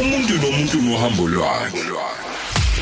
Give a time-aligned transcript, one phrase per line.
[0.00, 1.82] umuntu nomuntu nohambo lwakhe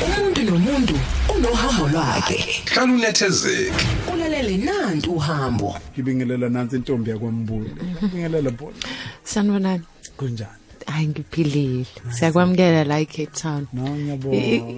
[0.05, 0.95] umuntu nomuntu
[1.35, 2.37] unohambo lwakhe
[2.73, 7.69] hlala unethezeke ulalele nanti uhambo ngibingelela nansi intombi yakwambulu
[8.01, 8.77] ngibingelela bona
[9.23, 9.83] Sanibonani.
[10.17, 11.85] kunjani Hayi ngiphilile.
[12.11, 13.67] Siyakwamukela la eCape Town.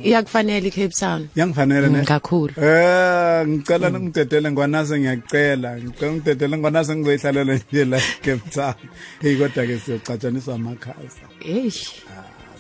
[0.04, 1.28] Iyakufanele iCape Town.
[1.36, 2.54] yangifanele ne kakhulu.
[2.62, 8.74] eh ngicela ngidedele ngwanase ngiyacela ngicela ngidedele ngwanase ngizoyihlalela nje la eCape Town
[9.22, 11.72] hey kodwa ke siyocatshaniswa amakhasa Hey.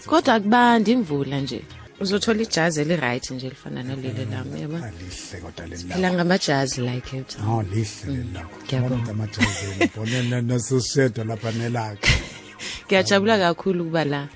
[0.06, 1.62] Kodwa kubandi imvula nje.
[2.00, 4.76] Uzothola ijazi eli right nje lifana naleli lami yabo.
[4.76, 7.50] alihle kodwa leli Phela ngamajazi la Town.
[7.50, 8.58] Oh lihle leli lakho.
[8.66, 8.96] ngiyabonga.
[8.96, 9.92] Ngibona amajazini.
[9.96, 12.14] Bona nasishedo lapha nelakhe.
[12.86, 14.28] Ngiyajabula kakhulu ukuba la.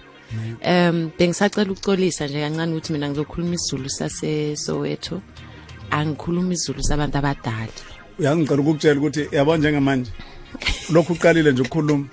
[0.65, 5.21] Um bengisacela ukucolisa nje kancane ukuthi mina ngizokhuluma isiZulu sase Soweto.
[5.91, 7.67] Angikhuluma isiZulu sabantu abadala.
[8.19, 10.11] Uyangicela ukukutshela ukuthi yabo njengamanje.
[10.89, 12.07] Lokhu uqalile nje ukukhuluma.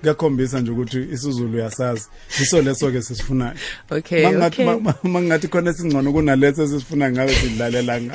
[0.00, 2.08] Kuyakhombisa nje ukuthi isiZulu uyasazi.
[2.42, 3.54] Iso leso ke sisifunayo.
[3.90, 4.64] Okay, Mangathi
[5.02, 8.14] mangathi khona singcono kunaleso sisifuna ngawe sidlalela nje.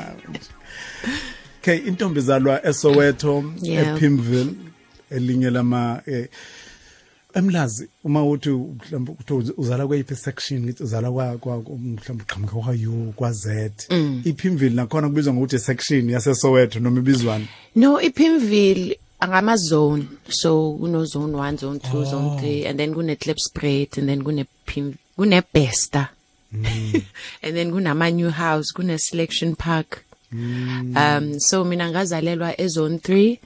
[1.62, 4.54] Okay, intombi zalwa eSoweto, ePimville,
[5.12, 6.28] elinye lama eh,
[7.36, 12.74] emlazi uma uthi mhlawumbe uthi uzala kweyiphi section ngithi uzala kwa kwa mhlawumbe uqhamuka kwa
[12.74, 13.72] U kwa Z
[14.24, 20.08] iPimville nakhona kubizwa ngokuthi section yase Soweto noma ibizwana No, iPimville angama zone.
[20.30, 24.46] So kuno zone 1, zone 2, zone 3 and then kune Klipspruit and then kune
[24.66, 26.10] Pim kune Besta.
[26.54, 30.04] and then kunama new house, kune selection park.
[30.34, 33.40] Um so mina ngazalelwa e zone 3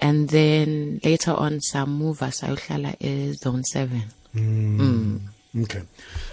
[0.00, 5.20] and then later on samuva sayohlala e zone 7.
[5.62, 5.82] okay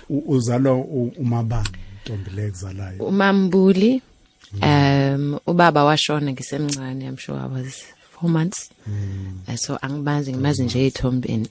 [0.10, 1.70] U- uzalwa u- umabani
[2.06, 4.02] intombi le kuzalayo Umambuli
[4.62, 7.84] um ubaba washona ngisemncane I'm sure I was
[8.24, 8.70] 4 months.
[9.48, 11.48] Uh, so angibazi ngimazi nje ethombeni.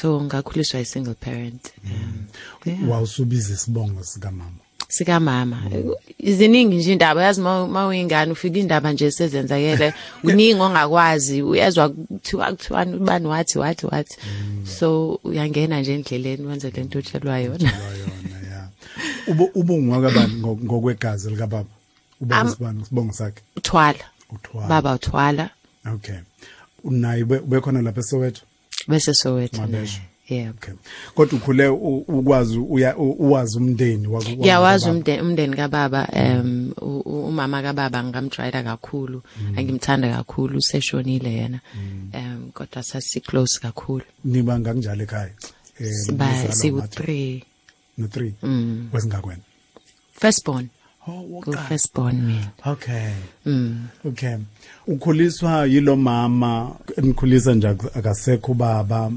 [0.00, 1.72] So ngakhuliswa i single parent.
[1.84, 2.26] Um
[2.66, 2.88] yeah.
[2.88, 4.50] wawusubiza isibongo sika mama
[4.88, 5.62] sika mama.
[6.18, 9.94] Iziningi nje indaba yazi mawuyingane ufika indaba nje sezenzakele
[10.24, 14.16] uningi ongakwazi uyezwa kuthiwa kuthiwani ubani wathi wathi wathi.
[14.78, 17.72] So uyangena nje endleleni wenze lento otshelwa yona.
[17.98, 18.68] yona ya
[19.26, 21.68] ubu ubungwa kabani ngo- ngokwegazi lika baba
[22.20, 23.98] uba isibani isibongo sakhe Uthwala.
[24.32, 25.50] uthwala Baba uthwala
[25.86, 26.18] okay
[26.84, 28.40] unayi ube ube khona lapha eSoweto
[28.88, 29.56] bese Soweto.
[29.60, 29.98] Mabesha.
[29.98, 30.06] naye.
[30.30, 30.50] Yeah.
[30.50, 30.74] okay
[31.14, 34.90] kodwa ukhule ukwazi uwazi umndeni Ngiyawazi wakababa.
[34.90, 36.72] umndeni umndeni kababa um
[37.04, 39.22] umama kababa ngamjwayela kakhulu
[39.56, 41.60] angimthanda kakhulu useshonile yena
[42.14, 45.30] um kodwa sasi close kakhulu niba ngakunjalo ekhaya
[45.80, 47.02] Eh, siba ngathi?
[47.02, 47.42] 3
[47.98, 48.88] no 3 Mm.
[48.92, 49.42] wesingakwena
[50.20, 50.68] firstborn
[51.08, 53.10] oh ku firstborn mina okay.
[53.46, 53.86] Mm.
[54.04, 54.36] Okay.
[54.86, 59.10] Ukhuliswa yilo mama enikhulisa nje ak- akasekho baba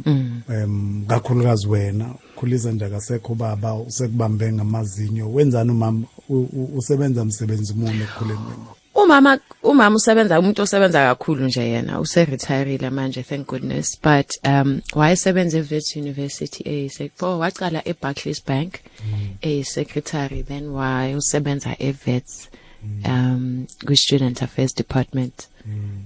[0.50, 2.14] em kakhulukazi wena.
[2.38, 5.32] Ukhulisa nje akasekho baba usekubambe ngamazinyo.
[5.34, 8.66] Wenzani umama U- u- usebenza umsebenzi muni ekukhuleni kwenu?
[8.96, 13.98] Umama umama usebenza umuntu osebenza kakhulu nje yena use retired manje thank goodness.
[14.02, 18.80] But um wayesebenza eVets University a sector waqala eBarclays Bank
[19.42, 22.50] a secretary then wayesebenza eVets
[23.06, 25.48] um kwi student affairs department.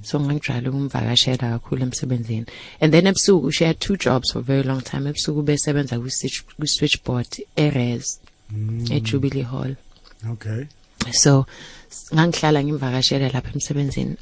[0.04, 2.46] So ngangijwayele ukumvakashela kakhulu emsebenzini.
[2.82, 5.08] And then ebusuku she had two jobs for a very long time.
[5.10, 8.20] Ebusuku besebenza kwi switch kwi switchboard eRes
[8.92, 9.76] eJubilee Hall.
[10.32, 10.68] Okay.
[11.12, 11.77] So s-
[12.14, 14.16] ngangihlala ngimvakashela lapha emsebenzini.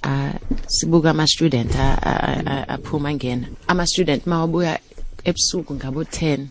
[0.68, 1.72] Sibuka ama student
[2.68, 3.48] aphuma ngena.
[3.68, 4.80] Ama student mawabuya
[5.24, 6.46] ebusuku ngabo 10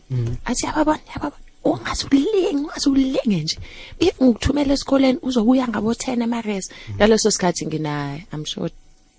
[0.45, 3.59] athi yababona yababona ungazulinge ungazulenge nje.
[4.01, 8.71] If ngikuthumela esikoleni uzobuya ngabo 10 emares ngaleso sikhathi ngina i'm sure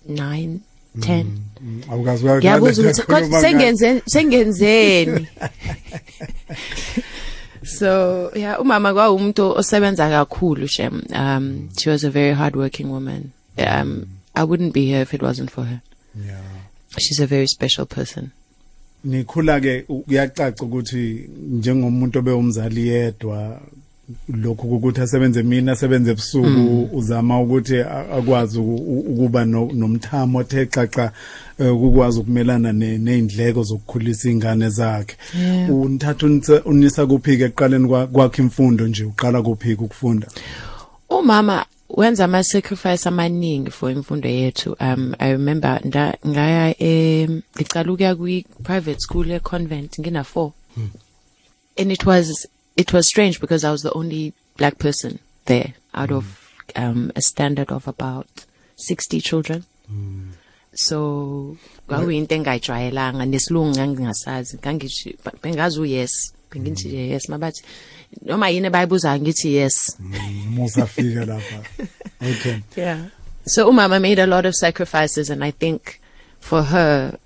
[0.08, 0.58] 9
[0.98, 1.24] 10
[1.60, 5.26] Mm, awukazi uya- ngiyabuza uyaletha ukuthi sengenze sengenzeni.
[7.64, 11.02] so yeah umama kwawumuntu osebenza kakhulu shem.
[11.14, 13.32] Um she was a very hardworking woman.
[13.58, 15.80] Um i wouldn't be here if it wasn't for her.
[16.14, 16.42] Yeah.
[16.98, 18.30] She's a very special person.
[19.04, 23.60] Nikhula ke kuyacaca ukuthi njengomuntu obewumzali yedwa
[24.28, 30.38] lokhu ukuthi asebenze mina asebenze ebusuku uzama ukuthi a- akwazi uku- u- ukuba no- nomthamo
[30.38, 31.12] othe xaxa
[31.58, 35.16] eh, ukukwazi ukumelana ne- neindleko zokukhulisa ingane zakhe.
[35.38, 35.70] Yeah.
[35.74, 39.04] unithatha unisa- unisa kuphi ke ekuqaleni kwa- kwakhe imfundo nje?
[39.04, 40.26] Uqala kuphi ukufunda?
[41.10, 44.76] Umama wenza ama sacrifice amaningi for imfundo yethu.
[44.80, 50.52] Um i remember nda ngaya em ngicala ukuya kwi private school e convent ngina 4
[51.78, 56.10] and it was it was strange because i was the only black person there out
[56.10, 56.24] of
[56.74, 58.28] um a standard of about
[58.76, 59.64] 60 children.
[60.74, 61.56] So
[61.88, 67.62] kwakuyinto engayijwayelanga nesilungu ngangingasazi ngangithi bengazi uyes bengithi nje yes mabathi
[68.22, 69.96] noma yini bayibuza ngithi yes.
[70.50, 71.62] Musafika lapha.
[72.30, 72.60] Okay.
[72.76, 73.00] Yeah.
[73.46, 76.00] So umama made a lot of sacrifices and i think
[76.40, 77.18] for her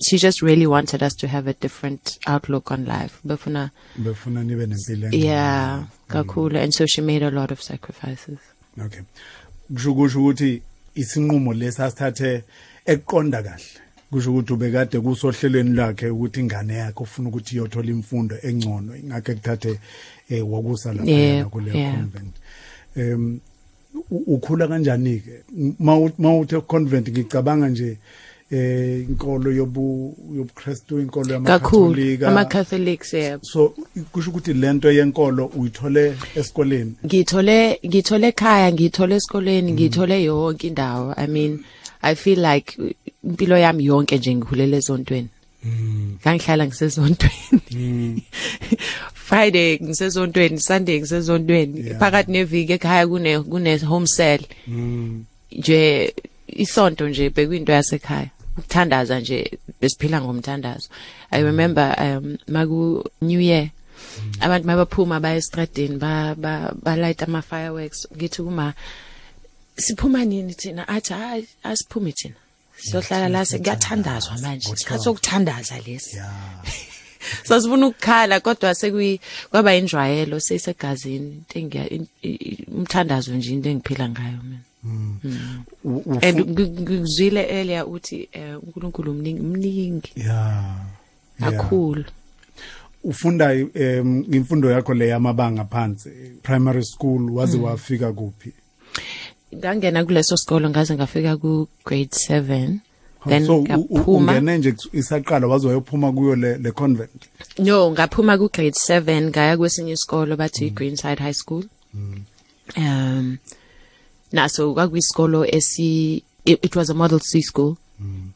[0.00, 3.20] she just really wanted us to have a different outlook on life.
[3.26, 5.24] Befuna befuna nibe nempilo engcono.
[5.24, 6.62] yeah kakhulu.
[6.62, 8.38] And so she made a lot of sacrifices.
[8.80, 9.00] Okay.
[9.72, 10.62] Kusho kusho ukuthi
[10.94, 12.42] isinqumo lesasithathe
[12.86, 13.64] eqonda kahle.
[14.12, 18.96] Kusho ukuthi ubekade kusohlelweni lakhe ukuthi ingane yakhe ufuna ukuthi iyothola imfundo engcono.
[18.96, 19.80] Ingakho ekuthathe
[20.30, 21.94] eh wakusa lapha Yebo, kule yeah.
[21.94, 22.34] convent.
[22.96, 23.40] Em
[24.10, 25.44] u- ukhula kanjani ke
[26.18, 27.98] mawuthe convent ngicabanga nje
[28.50, 33.38] eh inkolo yobu yobuKristu inkolo kakhulu yamakatholika ama Catholics yeah.
[33.42, 33.74] So
[34.12, 36.94] kusho ukuthi lento yenkolo uyithole esikoleni?
[37.06, 41.14] Ngithole ngithole ekhaya ngithole esikoleni ngithole yonke indawo.
[41.16, 41.64] I mean
[42.02, 42.90] i feel like uh,
[43.24, 45.28] impilo yami yonke nje ngikhulele ezontweni.
[46.22, 48.22] Ngangihlala ngisezontweni.
[49.28, 51.80] Friday ngisezontweni sunday ngisezontweni.
[51.80, 51.98] Yeah.
[51.98, 54.40] phakathi neviki ekhaya kune kune home cell
[55.52, 56.14] nje
[56.46, 58.30] isonto nje bekuyinto yasekhaya.
[58.58, 60.88] Ukuthandaza nje besiphila ngomthandazo.
[61.30, 63.70] I remember um maku new year
[64.40, 68.74] abantu mabaphuma baya estradini ba ba balight ama fireworks ngithi kuma
[69.76, 70.88] siphuma nini thina?
[70.88, 72.34] Athi hayi asiphume thina.
[72.78, 76.16] Sizohlala la sekuyathandazwa manje isikhathi sokuthandaza lesi.
[76.16, 76.62] Yeah
[77.44, 79.20] sasifuna ukukhala kodwa sekuyi
[79.50, 81.78] kwaba injwayelo sesegazini into
[82.78, 84.67] umthandazo nje into engiphila ngayo mina.
[84.84, 89.40] And ngi- ngizwile earlier uthi eh, uNkulunkulu mningi.
[89.42, 90.76] Mningi yeah
[91.40, 92.04] kakhulu.
[93.04, 96.10] Ufunda imfundo yakho le yamabanga phansi
[96.42, 98.52] primary school waze wafika kuphi?
[99.56, 102.78] Ngangena kuleso sikolo ngaze ngafika ku grade 7
[103.28, 107.28] then ngaphuma ungene nje isaqala waze wayophuma kuyo le le convent?
[107.58, 111.64] No ngaphuma ku grade 7 ngaya kwesinye isikolo bathi Greenside High School.
[112.76, 113.38] Um
[114.32, 117.76] naso kwakuyisikolo esi it, it was a model C school.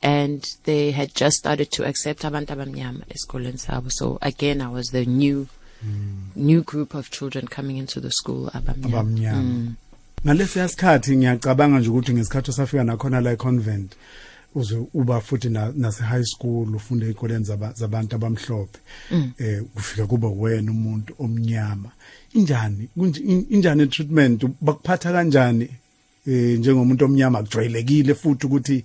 [0.03, 3.89] And they had just started to accept abantu abamnyama esikoleni sabo.
[3.91, 5.47] So again I was the new
[6.37, 8.89] new group of children coming into the school abamnyama.
[9.01, 9.73] Abamnyama.
[10.27, 13.93] Ngalesi yasikhathi ngiyacabanga nje ukuthi ngesikhathi usafika nakhona la convent
[14.55, 18.79] uze uba futhi na, nase high school ufunde ezikoleni zaba- zabantu abamhlophe.
[19.39, 21.91] Eh kufika kuba wena umuntu omnyama.
[22.35, 25.69] Injani kunje- in- injani treatment bakuphatha kanjani?
[26.27, 28.85] Eh njengomuntu omnyama akujwayelekile futhi ukuthi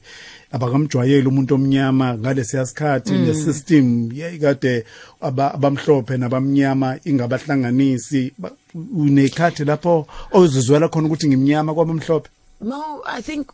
[0.52, 4.86] abakamjwayeli umuntu omnyama ngalesi yasikhathi ne system yayikade
[5.22, 8.52] aba- abamhlophe nabamnyama ingabahlanganisi Ba-
[8.96, 12.30] unekhathi lapho ozizwela khona ukuthi ngimnyama kwabamhlophe
[12.62, 13.48] No, I think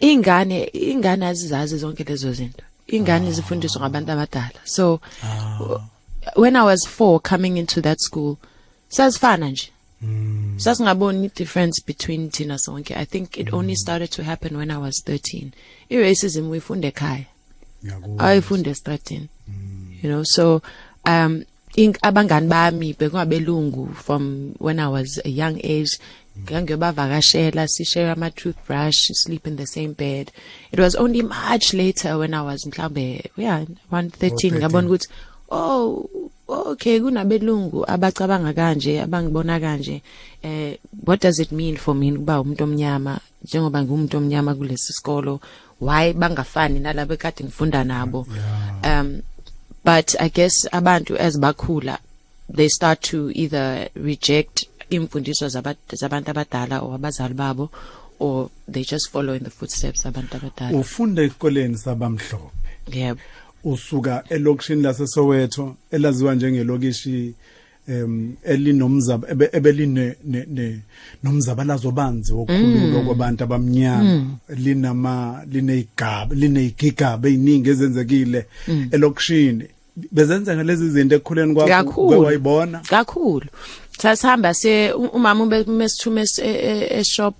[0.00, 2.62] ingane ingane azizazi zonke lezo zinto.
[2.86, 4.60] Ingane zifundiswa ngabantu abadala.
[4.64, 5.00] So
[5.60, 5.80] w-
[6.36, 8.36] when I was 4 coming into that school,
[8.88, 9.70] sasifana nje.
[10.02, 12.96] Sasingaboni difference between thina sonke.
[12.96, 15.52] I think it only started to happen when I was 13.
[15.90, 17.26] I-racism uyifunde ekhaya.
[17.84, 18.28] Ngiyakuzwa.
[18.28, 19.28] ayifunde estratini
[20.02, 20.62] you know so
[21.04, 21.44] um
[22.02, 25.98] abangani bami bekungabelungu from when i was a young age.
[26.38, 30.30] Ngangiyobavakashela sishare ama toothbrush sleep in the same bed.
[30.70, 35.08] It was only much later when i was mhlambe yeah 113 Oh, ngabona ukuthi
[35.50, 40.02] oh okay kunabelungu abacabanga kanje abangibona kanje.
[40.42, 43.20] Eh what does it mean for me ukuba umuntu omnyama?
[43.44, 45.40] Njengoba ngumuntu omnyama kulesi sikolo
[45.80, 48.26] why bangafani nalabo ekade ngifunda nabo?
[48.84, 49.22] Um
[49.84, 51.98] but i guess abantu as bakhula
[52.48, 57.70] they start to either reject imfundiso zabantu abadala or abazali babo
[58.18, 60.78] or they just follow in the footsteps zabantu abadala.
[60.78, 62.50] Ufunda esikoleni sabamhlophe.
[62.92, 63.20] Yebo
[63.70, 67.34] usuka elokishini laseSoweto elaziwa njengelokishi
[67.88, 70.80] em elinomzaba ebe- ebeline ne- ne-
[71.22, 74.24] nomzabalazo banzi wokukhululwa kwabantu abamnyama.
[74.48, 78.46] Linama lineyigaba lineyigigaba eziningi ezenzekile
[78.90, 79.64] elokishini.
[80.12, 82.20] Bezenzeka lezi zinto ekukhuleni kwakho kakhulu.
[82.20, 83.46] wayibona kakhulu.
[83.98, 86.24] Sasihamba se u- umama ube mesithume
[86.90, 87.34] eshop.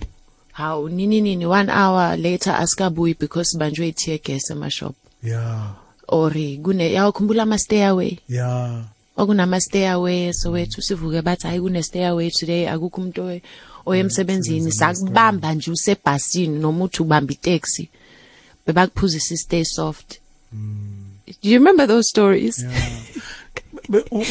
[0.53, 4.95] Hawu nini nini one hour later asikabuyi because banjwe i-tear gas emashop.
[5.23, 5.75] Yeah
[6.09, 8.85] ori kune yawukhumbula ama stairway yeah
[9.17, 13.43] okunama stairway sowethu sivuke bathi hayi kune stairway today akukho umuntu oye-
[13.87, 14.73] oye emsebenzini.
[14.73, 17.89] sakubamba nje usebhasini noma uthi ubamba itaxi
[18.67, 20.19] bebakuphuzisa stay soft.
[21.43, 22.59] Do you remember those stories?
[22.63, 22.73] Yeah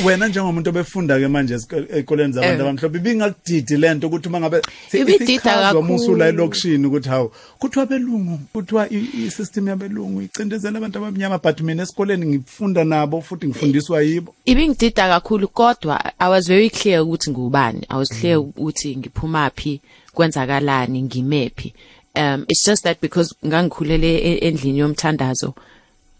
[0.05, 2.61] wena njengomuntu obefunda ke manje esiko- ey'koleni zabantu Eh.
[2.61, 6.41] abamhlophe ibingakudidi lento ukuthi uma ngabe si- Ibidida isichazwa uma usula kakhulu.
[6.43, 12.25] elokishini ukuthi hawu kuthiwa belungu kuthiwa i- i-system yabelungu icindezela abantu abamnyama but mina esikoleni
[12.25, 14.35] ngifunda nabo futhi ngifundiswa yibo.
[14.45, 17.81] Ibingidida kakhulu kodwa i was very clear ukuthi ngubani.
[17.89, 19.81] I was clear ukuthi ngiphumaphi
[20.13, 21.73] kwenzakalani ngimephi
[22.15, 25.53] um it's just that because ngangikhulele e- endlini yomthandazo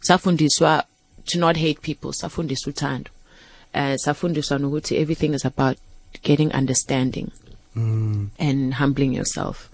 [0.01, 0.83] safundiswa
[1.25, 3.09] to not hate people safundiswa uthando.
[3.75, 5.77] Uh safundiswa nokuthi everything is about
[6.23, 7.27] getting understanding
[8.39, 9.69] and humbling yourself.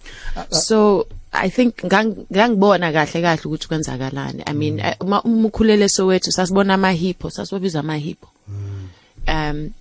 [0.50, 4.44] So i think ngang- ngangibona kahle kahle ukuthi kwenzakalani.
[4.48, 8.28] I mean eh, uma uma ukhulele sowethu sasibona ama hippo sasibabiza ama hippo
[9.28, 9.72] um abe-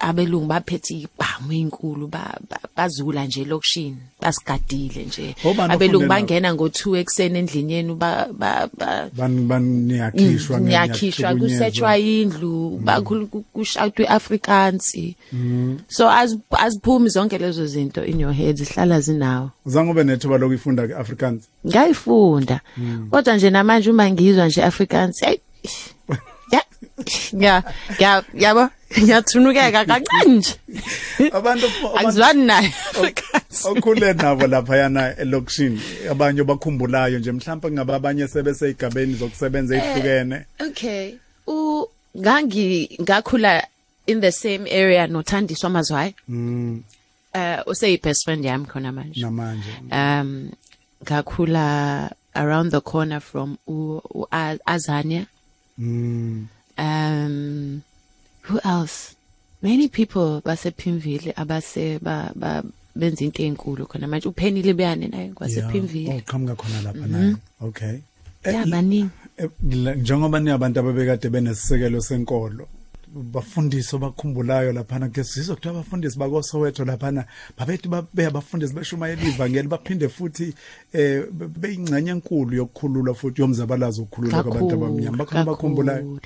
[0.00, 5.34] abelungu baphethe ibhamu ezinkulu ba- ba- bazula nje lokishini basigadile nje.
[5.44, 6.26] Obani abelungu ofunde nabo?
[6.26, 9.10] bangena ngo2 ekseni endlini yenu ba ba ba.
[9.16, 14.96] Bani baniyakhishwa ngiyakhishwa kusetshwa indlu bakhulu kushaywa iAfrikaans
[15.88, 19.50] so as aziphumi zonke lezo zinto in your head zihlala zinawo.
[19.66, 22.60] Uzange ube nethuba lokufunda ke Afrikaans ngayifunda
[23.10, 25.36] kodwa nje namanje uma ngizwa nje Afrikaans hey
[26.50, 26.62] ya
[27.32, 27.62] ya
[27.98, 30.54] ya yabo ngiyathunukeka kancane nje
[31.32, 31.66] abantu
[32.34, 32.70] nayo.
[32.90, 35.80] Afrikaans okhule nabo lapha yana elokishini.
[36.10, 41.14] Abanye bakhumbulayo nje mhlawumbe ngabe abanye sebeseyigabeni zokusebenza ezihlukene okay.
[41.46, 41.86] U
[42.16, 43.66] ngangi ngakhula
[44.06, 46.82] in the same area nothandiswa mazwayi mm.
[47.34, 49.20] Uh useyi best friend yami khona manje.
[49.20, 49.68] Namanje.
[49.92, 50.52] Um
[51.04, 54.26] ngakhula around the corner from u, u
[54.66, 55.26] Azania.
[55.78, 56.46] Mm.
[56.78, 57.82] Um
[58.42, 59.16] who else?
[59.62, 62.62] Many people base Pimville abase ba, ba
[62.96, 64.28] benza into enkulu khona manje.
[64.28, 65.72] uPenny Libiyane naye kwase Yeah.
[65.72, 67.36] Pimville oh qhamuka khona lapha naye.
[67.60, 68.00] Okay.
[68.44, 69.50] Eh, ya baningi eh,
[69.96, 72.68] njengoba niyabantu ababekade benesisekelo senkolo
[73.22, 77.24] bafundisi bakhumbulayo laphana ke sizwe kuthiwa abafundisi bakoSoweto laphana
[77.58, 80.54] babethi babe abafundisi beshumayela ivangeli baphinde futhi
[80.92, 86.20] eh be- beyingxenye enkulu yokukhulula futhi yomzabalazo ukukhulula kwabantu abamnyama bakhona bakhumbulayo kakhulu.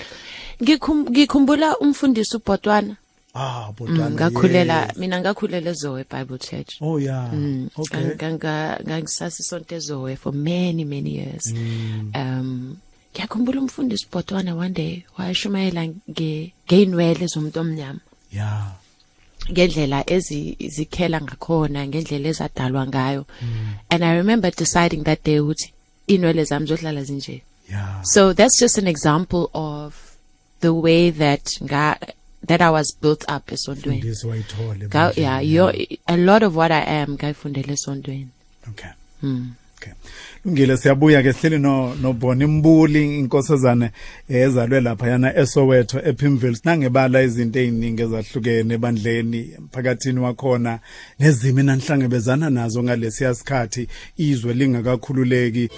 [0.62, 2.96] Ngikhum- ngikhumbula umfundisi uBhotwana
[3.34, 4.96] ah Mm, bodwana ngakhulela yes.
[4.96, 10.84] mina ngakhulela eZowe Bible Church oh yeah Mm, okay Nganga ngangisasi sonke eZowe for many
[10.84, 11.46] many years.
[11.54, 12.10] Mm.
[12.14, 12.76] Um
[13.12, 18.00] ngiyakhumbula umfundisi Botwana one day wayeshumayela nge ngeinwele zomuntu omnyama.
[18.32, 18.80] Yeah
[19.50, 23.26] ngendlela ezikhela ngakhona ngendlela ezadalwa ngayo.
[23.42, 23.74] Mm.
[23.90, 25.72] and i remember deciding that day ukuthi
[26.06, 27.42] inwele zami zohlala zinje.
[27.68, 30.16] Yeah so that's just an example of
[30.60, 31.96] the way that nga
[32.46, 34.00] that i was built up esontweni.
[34.00, 35.72] Fundisi wayithole yeah yo
[36.06, 38.28] a lot of what i am ngayifundela esontweni.
[38.68, 38.90] Okay.
[39.22, 39.52] Mm.
[39.76, 39.92] Okay.
[40.44, 43.90] Lungile siyabuya ke sihleli no no Boni Mbuli inkosazana
[44.28, 46.56] eh, ezalwe lapha yana eSoweto ePimville.
[46.56, 50.80] Sinangebala izinto eziningi ezahlukene ebandleni emphakathini wakhona
[51.18, 53.88] nezimo nanhlangabezana nazo ngalesi sikhathi.
[54.16, 55.68] Izwe lingakakhululeki.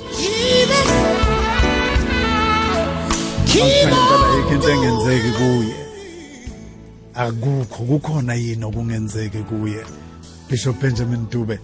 [4.53, 5.75] Into engenzeki kuye.
[7.15, 9.83] Akukho kukhona yini okungenzeki kuye?
[10.49, 11.59] Bishop Benjamin Dube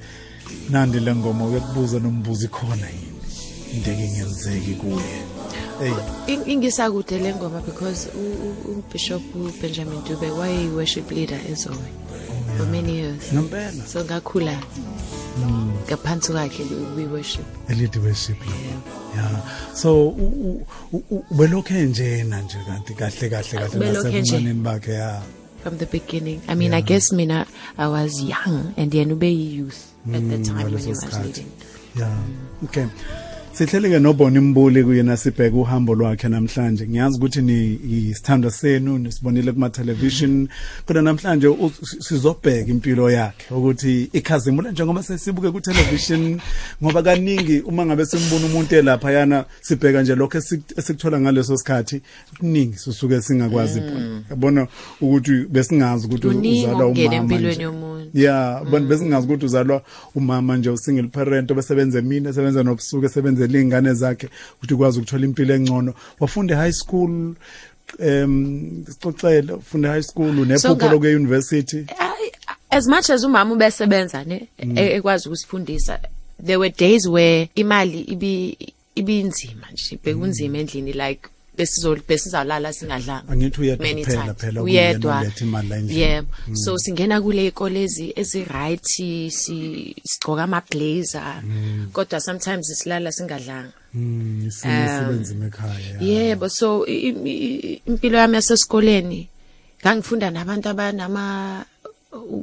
[0.70, 3.18] nandi lengoma ukubuza nombuzi khona yini?
[3.74, 5.22] Into engenzeki kuye.
[6.46, 8.08] Ingisakude le ngoma because
[8.66, 11.88] uBishop uBenjamin Dube waye worship leader eZowe
[12.56, 13.32] for many years.
[13.32, 13.86] Ngempela.
[13.86, 14.58] So ngakhula
[15.86, 16.64] ngaphansi kwakhe
[16.96, 17.44] we worship.
[17.68, 18.36] Elite worship
[19.14, 19.42] yeah.
[19.74, 20.14] So
[21.30, 25.22] ubelokhe njena nje kanti kahle kahle kahle nasebuncaneni bakhe ya.
[25.62, 26.40] From the beginning.
[26.48, 29.87] I mean i guess mina i was young and yena ube youth.
[30.14, 31.50] At the time when he was leading
[31.96, 32.16] yeah
[32.64, 32.86] okay.
[33.58, 36.88] Sihleli ke nobona imbuli kuyena sibheka uhambo lwakhe namhlanje.
[36.88, 37.74] Ngiyazi ukuthi ni
[38.10, 40.48] isithando senu nisibonile kuma television
[40.86, 41.48] kodwa namhlanje
[41.98, 46.40] sizobheka impilo yakhe ukuthi ikhazimula njengoba sesibuke ku television
[46.82, 52.02] ngoba kaningi uma ngabe simbona umuntu elapha yana sibheka nje lokho esik- esikuthola ngaleso sikhathi.
[52.38, 53.82] Kuningi susuke singakwazi
[54.30, 54.66] yabona
[55.00, 57.97] ukuthi besingazi ukuthi uzalwa umama empilweni yomuntu.
[58.14, 59.82] Yeah abantu besingazi ukuthi uzalwa
[60.14, 65.54] umama nje usingle parent obesebenza emini esebenza nobusuku esebenzela izingane zakhe ukuthi ukwazi ukuthola impilo
[65.54, 65.94] engcono.
[66.20, 67.34] Wafunda high school
[67.98, 72.32] em sixoxele ufunda high school So nephupho nga- lokuya university I-
[72.70, 76.00] as much as umama ubesebenza ne e- ekwazi ukusifundisa
[76.44, 78.58] there were days where imali ibi
[78.94, 83.28] ibinzima nje bekunzima endlini like besizo besizalala singadlanga.
[83.28, 84.36] Angithi uyedwa times.
[84.36, 85.20] phela uyedwa.
[85.20, 86.00] uletha imali la endlini.
[86.00, 86.28] yebo.
[86.54, 89.30] So singena kule ikolezi ezi right si
[90.04, 91.42] sigcoka ama blazer
[91.92, 93.72] kodwa sometimes silala singadlanga.
[93.94, 96.48] Mm Um, isebenza ekhaya yebo.
[96.48, 99.28] So impilo yami yasesikoleni
[99.80, 101.64] ngangifunda nabantu abanama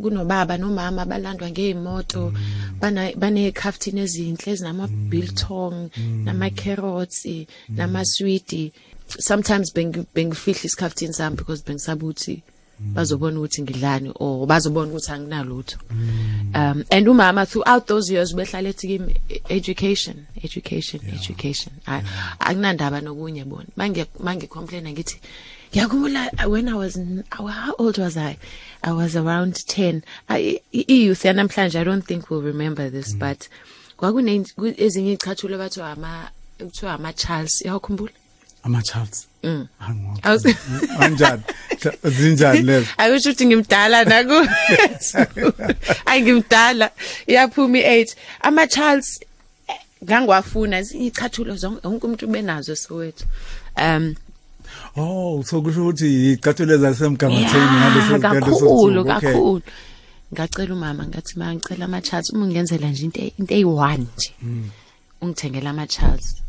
[0.01, 2.33] kunobaba nomama balandwa ngeemoto
[2.79, 5.89] bana banekhaftini ezinhle ezinama biltong
[6.25, 7.25] nama carrots
[7.69, 8.71] nama sweet
[9.07, 12.41] sometimes bengi- bengifihla isikhaftini sami because bengisabuthi.
[12.79, 15.77] Bazobona ukuthi ngidlani or bazobona ukuthi anginalutho.
[16.53, 19.15] Um and umama throughout those years behlala ethi kimi
[19.49, 21.73] education education education.
[21.87, 22.01] A-
[22.39, 23.67] akunandaba nokunye bona.
[23.77, 25.19] Mangi mangi complain ngithi
[25.71, 26.99] ngiyakhumbula when i was
[27.31, 28.37] how old was i?
[28.83, 33.47] I was around 10 I- youth yanamhlanje i don't think will remember this but
[33.97, 38.11] kwakune ku- ezinye izicathulo bathiwa ama kuthiwa ama Charles yakhumbula
[38.65, 39.67] ama Charles Mm.
[39.79, 40.55] Angiwa- Awus-
[40.97, 41.43] kanjani?
[41.81, 44.37] Hla- zinjani lezo akusho ukuthi ngimdala naku
[46.09, 46.89] ayi ngimdala.
[47.27, 49.19] Iyaphuma i8 ama Charles
[49.67, 53.25] eh, ngangwafuna izicathulo zonke wonke umuntu benazo sowethu.
[53.77, 54.15] Um
[54.97, 58.99] oh so kusho ukuthi icathulo zasemgangatheni Yeah, ngaleso kakhulu ngaleso suku.
[58.99, 59.31] Okay.
[59.31, 59.61] kakhulu
[60.33, 64.33] ngacela umama ngathi ma ngicela ama Charles uma ungenzela nje into into eyi1 nje
[65.21, 66.41] ungithengela ama Charles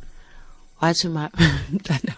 [0.86, 1.30] wathi ma
[1.72, 2.14] mntana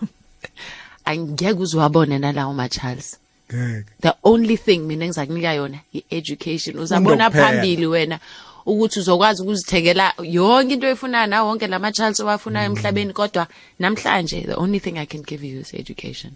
[1.05, 3.17] angeke uzwabone nalawo ma Charles.
[3.49, 3.85] Ngeke.
[4.01, 8.21] the only thing mina engizakunika yona i-education uzabona phambili wena
[8.67, 13.47] ukuthi uzokwazi ukuzithengela yonke into oyifunayo nawo wonke lama Charles owafunayo emhlabeni kodwa
[13.79, 16.33] namhlanje the only thing I can give you is education.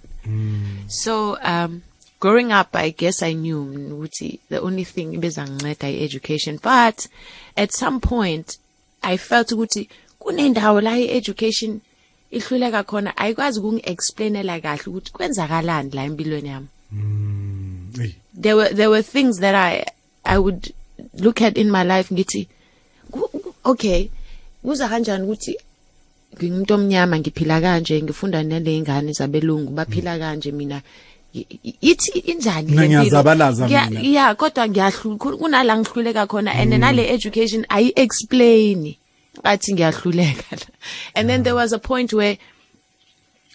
[0.89, 1.83] So um
[2.21, 7.09] growing up I guess I knew ukuthi the only thing ibezanginceda i-education but
[7.57, 8.59] at some point
[9.03, 11.81] I felt ukuthi kunendawo la i-education
[12.33, 16.69] ihluleka khona ayikwazi ukungi-explainela kahle ukuthi kwenzakalani la empilweni yami.
[18.01, 19.85] Eyi, there were there were things that I
[20.25, 20.73] I would
[21.19, 22.47] look at in my life ngithi
[23.65, 24.09] okay
[24.65, 25.57] kuza kanjani ukuthi
[26.37, 30.81] ngimuntu omnyama ngiphila kanje ngifunda nale ingane zabelungu baphila kanje mina?
[31.81, 34.01] Ithi injani le ngiyazabalaza Ngiya- mina.
[34.01, 38.95] yeah kodwa ngiyahlu kunala ngihluleka khona and nale education ayi explain
[39.41, 40.67] ngathi ngiyahluleka la.
[41.15, 42.39] and then there was a point where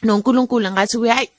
[0.03, 1.29] noNkulunkulu ngathi uyayi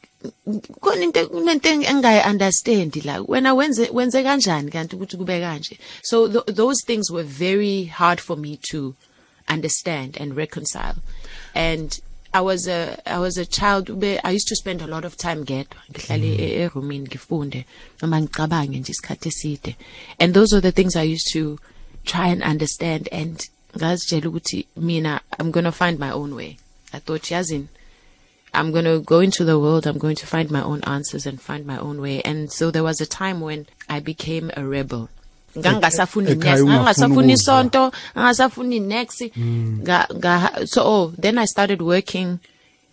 [0.80, 3.23] khona into kunento engayi understand la.
[3.23, 5.78] Wena wenze wenze kanjani kanti ukuthi kube kanje?
[6.02, 8.95] So th those things were very hard for me to
[9.49, 10.97] understand and reconcile.
[11.54, 11.99] And
[12.34, 15.17] I was a I was a child ube I used to spend a lot of
[15.17, 15.80] time gedwa.
[15.91, 17.65] Ngihlale e- eroomini ngifunde
[18.02, 19.76] noma ngicabange nje isikhathi eside.
[20.19, 21.58] And those are the things I used to
[22.04, 26.57] try and understand and ngazitshela ukuthi mina I'm going to find my own way
[26.93, 27.69] I thought yazini
[28.54, 29.87] I'm going to go into the world.
[29.87, 32.23] I'm going to find my own answers and find my own way.
[32.23, 35.11] And so there was a time when I became a rebel.
[35.57, 37.33] ngangasafuni next ukuzwa.
[37.33, 39.23] isonto ngangasafuni next
[39.83, 42.39] nga so oh then I started working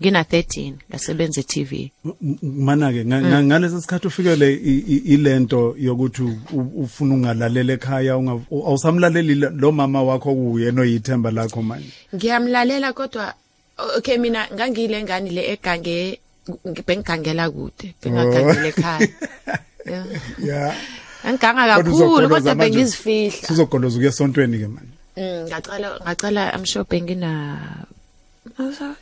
[0.01, 6.39] ngina 13 ngasebenza e-TV m- mana ke ngalesi sikhathi ufikele i- i- ilento yokuthi u-
[6.53, 11.91] u- ufuna ungalalele ekhaya unga- u- awusamlaleli lo- lo mama wakho kuyena oyithemba lakho manje?
[12.15, 13.33] Ngiyamlalela kodwa
[13.97, 16.19] okay mina ngangile ngani le egange
[16.87, 19.07] bengigangela kude bengagangela ekhaya.
[19.85, 20.05] Yeah.
[20.43, 20.75] yeah
[21.25, 22.77] ngangiganga Kodwa kakhulu uzogoloza kodwa manje.
[22.77, 23.47] bengizifihla.
[23.47, 24.95] sizogoloza ukuya esontweni ke manje?
[25.17, 27.31] Mm, ngacala ngacala I'm sure bengina
[28.59, 28.95] ngasa-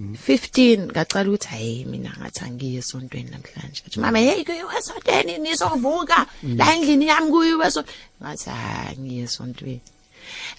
[0.00, 6.26] 15 ngacala ukuthi hayi mina ngathi angiye esontweni namhlanje athi mama hey kuyiwe esontweni nizovuka
[6.42, 7.84] la endlini yami kuyiwe so
[8.22, 9.80] ngathi hayi ngiye esontweni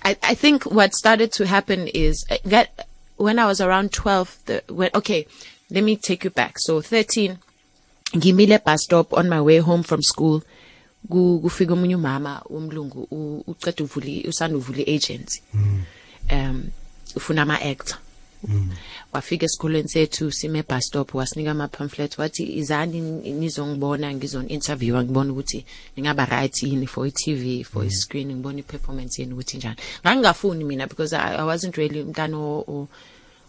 [0.04, 4.38] I, I think what started to happen is uh, that when I was around 12,
[4.45, 5.28] the, when, okay,
[5.69, 6.54] let me take you back.
[6.60, 7.38] So 13,
[8.15, 10.41] ngimile bus stop on my way home from school.
[11.10, 15.41] Ku- kufika omunye umama womlungu u- uceda uvula usanda uvula agency.
[16.32, 16.69] Um
[17.15, 17.97] ufuna ama actor.
[19.13, 25.32] Wafika esikolweni sethu sime bus stop wasinika ama pamphlet wathi izani nizongibona ngizon interview ngibona
[25.32, 25.65] ukuthi
[25.97, 29.76] ningaba right yini for i-TV for i screen ngibona i-performance yeni ukuthi njani.
[30.06, 32.88] Ngangingafuni mina because I, I wasn't really umntana o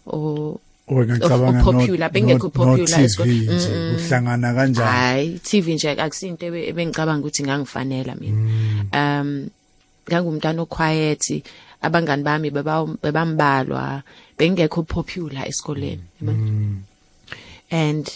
[0.07, 0.59] o-
[0.91, 3.39] ngicabanga popular, bengekho popular esikoleni.
[3.55, 3.95] nje Mm, mm.
[3.95, 4.89] uhlangana kanjani?
[4.91, 8.37] Hayi TV nje akusinto ebe- ebengicabanga ukuthi ngangifanela mina.
[8.93, 9.49] Um
[10.09, 11.43] ngangumntana oquiet
[11.81, 14.03] abangani bami beba- bebambalwa
[14.37, 16.03] bengekho popular esikoleni.
[16.21, 16.75] Yabona?
[17.71, 18.09] and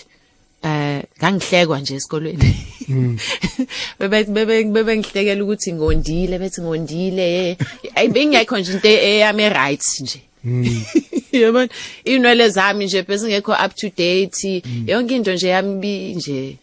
[0.64, 2.56] eh ngangihlekwa nje esikolweni.
[4.00, 7.58] Bebe bebe bebe ngihlekela ukuthi ngondile bethi ngondile
[7.96, 10.22] ayi bengekho nje into eyami right nje.
[11.32, 11.70] Yabona?
[12.06, 14.64] Inwele zami nje bese ngekho up to date.
[14.88, 16.58] Yonke into nje yami nje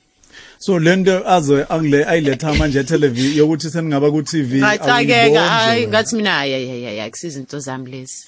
[0.61, 6.17] so lento azo angile ayiletha manje television yokuthi seningaba ku TV ngacakeka hayi awuyiboni ngathi
[6.17, 8.25] mina hayi hayi hayi akusizi into zami lezi.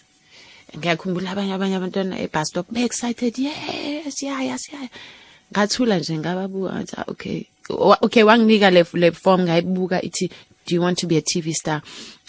[0.79, 4.89] Ngiyakhumbula abanye abanye abantwana e bus stop be excited yes yaya siyaya
[5.53, 7.43] ngathula nje ngababuka ngathi ah, okay.
[7.69, 10.29] Wa- okay wanginika le le form ngayibuka ithi
[10.67, 11.83] do you want to be a TV star?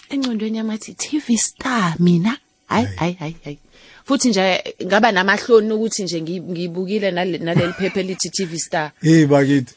[0.09, 2.37] Engcondweni yami athi TV star mina?
[2.67, 3.57] Hayi hayi hayi hayi
[4.05, 8.91] futhi nje ngaba namahloni ukuthi nje ngi- ngibukile nale naleli phepha elithi TV star.
[9.01, 9.73] Hey bakithi.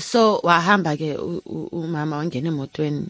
[0.00, 1.16] So wahamba ke
[1.72, 3.06] umama wangena emotweni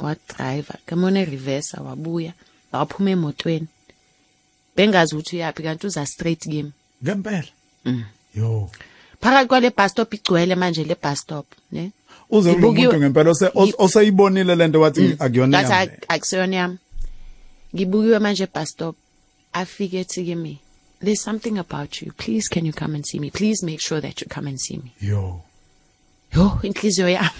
[0.00, 2.32] wadriver kamone reverse wabuya
[2.72, 3.66] waphuma emotweni.
[4.76, 6.72] Bengazi ukuthi uyapi kanti uza straight kimi.
[7.04, 7.44] Ngempela?
[7.84, 8.04] Mm.
[8.34, 8.70] yo.
[9.20, 11.90] Phakathi kwale bus stop igcwele manje le bus stop ne?
[12.30, 15.92] Uze kulo Ngibukiwe- muntu ngempela ose- os- osayibonile lento wathi akuyona ngathi yami.
[15.92, 16.78] ak- akusiyona yami.
[17.74, 18.96] Ngibukiwe manje bus stop
[19.52, 20.58] afike ethi kimi
[21.04, 22.12] there's something about you.
[22.16, 23.30] Please can you come and see me?
[23.30, 24.92] Please make sure that you come and see me.
[25.00, 25.42] Yo.
[26.42, 27.30] Yo inhliziyo yami.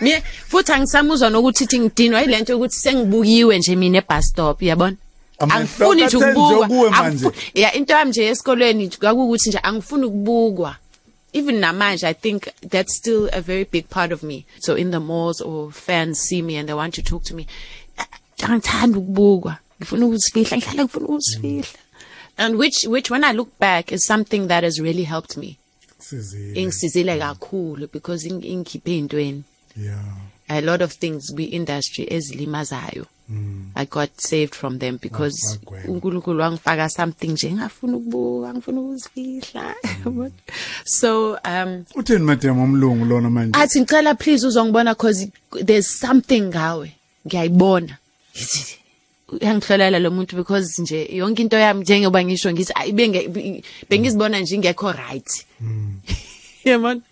[0.00, 4.96] Mina futhi angisamuzwa nokuthi ithi ngidinwa yilento yokuthi sengibukiwe nje mina ebus stop yabona
[5.38, 7.32] angifuni nje ukubukwa.
[7.54, 10.76] ya into yami nje esikolweni kwakukuthi nje angifuni ukubukwa.
[11.32, 14.46] Even namanje i think that's still a very big part of me.
[14.60, 17.46] So in the malls or fans see me and they want to talk to me.
[18.38, 19.56] Angithanda ukubukwa.
[19.80, 21.78] Ngifuna ukuzifihla ngihlala ngifuna ukuzifihla.
[22.38, 25.58] And which which when i look back is something that has really helped me.
[26.10, 29.42] Sizile ingisizile kakhulu because ing- ingikhiphe ey'ntweni.
[29.84, 30.04] Yeah.
[30.48, 33.06] A lot of things kwi-industry ezilimazayo
[33.74, 39.74] i got saved from them because unkulunkulu wangifaka something nje ngafuna ukubuka ngifuna ukuzifihla.
[40.84, 43.58] So um uthini madam umlungu lona manje?
[43.58, 45.28] Athi ngicela please uzongibona cause
[45.64, 46.92] there's something ngawe.
[47.26, 47.98] Ngiyayibona.
[49.26, 54.40] Ngithi, uyangihlolela lo muntu because nje yonke into yami njengoba ngisho ngithi ayi benge bengizibona
[54.40, 55.46] nje ingekho right.
[56.64, 57.02] Yabona?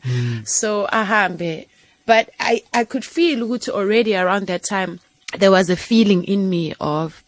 [0.46, 1.66] So ahambe.
[2.06, 5.00] But i i could feel ukuthi already around that time
[5.38, 7.24] there was a feeling in me of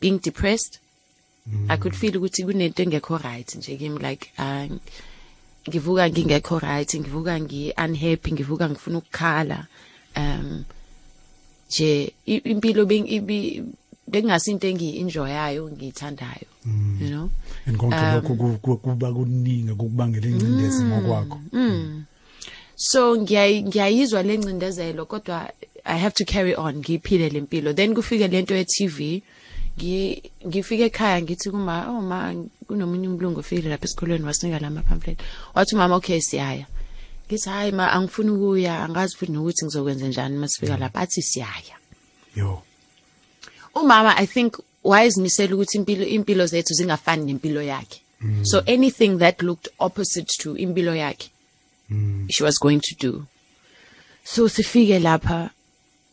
[0.00, 0.78] being depressed.
[1.68, 4.68] I could feel ukuthi kunento engekho right nje kimi like uh,
[5.68, 9.66] ngivuka ngingekho right ngivuka ngi unhappy ngivuka ngifuna ukukhala.
[10.16, 10.64] Um
[11.68, 13.06] nje impilo beng
[14.08, 16.46] ibi bengasinto engiyi-enjoyayo ngiyithandayo
[17.00, 17.30] you know?
[17.66, 21.38] And konke lokho ku- ku- kuba kuningi kukubangela ingcindezi ngokwakho.
[22.76, 25.50] So ngiyayi- ngiyayizwa le ncindezelo kodwa
[25.84, 27.72] i have to carry on ngiyiphile le mpilo.
[27.72, 29.22] Then kufike lento ye-tv
[29.78, 32.34] ngi- ngifike ekhaya ngithi kuma oh ma
[32.66, 35.18] kunomunye umlungu ofikile lapha esikolweni wasinika la mapamphlet
[35.54, 36.66] wathi umama okay siyaya.
[37.26, 41.00] Ngithi hayi ma angifuni ukuya angazi futhi nokuthi ngizokwenza njani masifika lapha.
[41.00, 41.76] Athi siyaya.
[42.36, 42.62] Yo.
[43.74, 48.00] Umama i think wayezimisela ukuthi impilo impilo zethu zingafani nempilo yakhe.
[48.44, 51.28] So anything that looked opposite to impilo yakhe
[52.30, 53.26] she was going to do.
[54.24, 55.50] So sifike lapha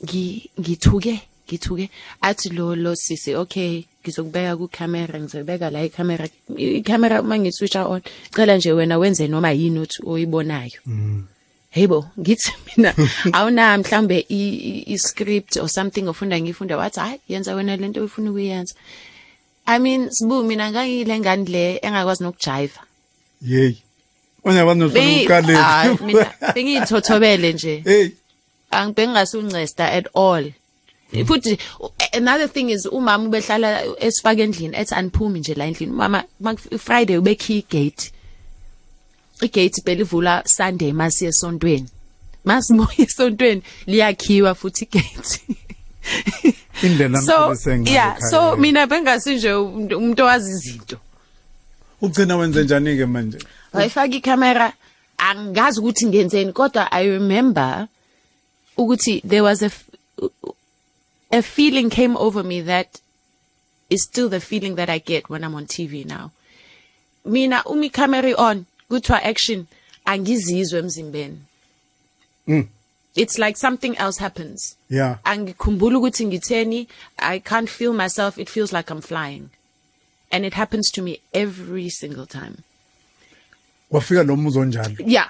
[0.04, 1.90] ngi- ngithuke ngithuke.
[2.22, 6.28] Athi lo lo sisi okay ngizokubeka ku camera ngizobeka la i-camera.
[6.58, 8.02] I-camera uma ngiswitcha on
[8.36, 10.80] cela nje wena wenze noma yini othi oyibonayo.
[11.76, 12.94] Hayibo ngithi mina
[13.34, 18.04] awuna mhlambe i- i i- script or something ofunda ngifunda wathi hayi yenza wena lento
[18.06, 18.76] ufuna ukuyenza.
[19.66, 22.82] I mean sibu mina ngangile ngani le engakwazi nokujiva?
[23.42, 23.74] Yey
[24.44, 27.82] onyakwazi nofuna Be- ukuqalela ah, mina bengiyithothobele nje.
[27.86, 28.10] Hey.
[28.72, 30.52] Angibengasuncesta at all.
[31.26, 35.92] Futhi u- another thing is umama ubehlala esifaka endlini ethi aniphumi nje la endlini.
[35.92, 38.12] Umama maku- friday ubekhi igate.
[39.46, 41.90] Igate belivula sunday masiye esontweni.
[42.46, 45.42] Masibuya esontweni liyakhiwa futhi igate.
[46.84, 50.98] Indlela ngayo yeah so mina bengasinje umuntu umuntu owazi izinto.
[52.02, 53.38] Ugcina wenze njani ke manje?
[53.74, 54.74] Wayifaka icamera
[55.18, 57.88] angazi ukuthi ngenzeni kodwa i remember
[58.78, 59.70] ukuthi there was a
[61.32, 63.02] a feeling came over me that
[63.90, 66.32] is still the feeling that i get when i'm on tv now.
[67.26, 69.66] Mina uma icamera on kuthiwa action
[70.06, 71.38] angizizwe emzimbeni.
[72.48, 72.68] Mm.
[73.16, 74.76] it's like something else happens.
[74.90, 75.18] Yeah.
[75.26, 79.50] Angikhumbula ukuthi ngitheni i can't feel myself it feels like i'm flying.
[80.32, 82.58] And it happens to me every single time.
[83.92, 85.30] Wafika lo muzo njalo yeah.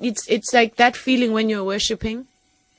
[0.00, 2.26] It's it's like that feeling when you're worshiping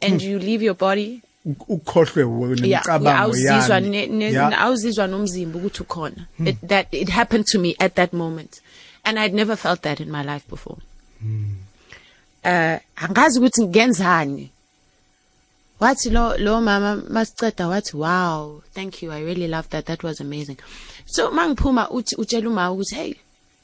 [0.01, 1.21] and you leave your body.
[1.67, 4.55] Ukhohlwe awuzizwa yani.
[4.55, 6.27] awuzizwa nomzimba ukuthi ukhona.
[6.45, 8.62] It, that it happened to me at that moment.
[9.06, 10.78] And i'd never felt that in my life before.
[12.44, 14.50] Uh angazi ukuthi ngenzani?
[15.80, 19.86] Wathi lo lo mama masiceda wathi wow thank you i really love that.
[19.86, 20.58] That was amazing.
[21.06, 23.16] So mangiphuma uthi utshela uma ukuthi hey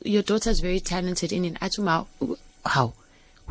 [0.04, 2.06] your daughter's very talented in it athi uma
[2.66, 2.94] how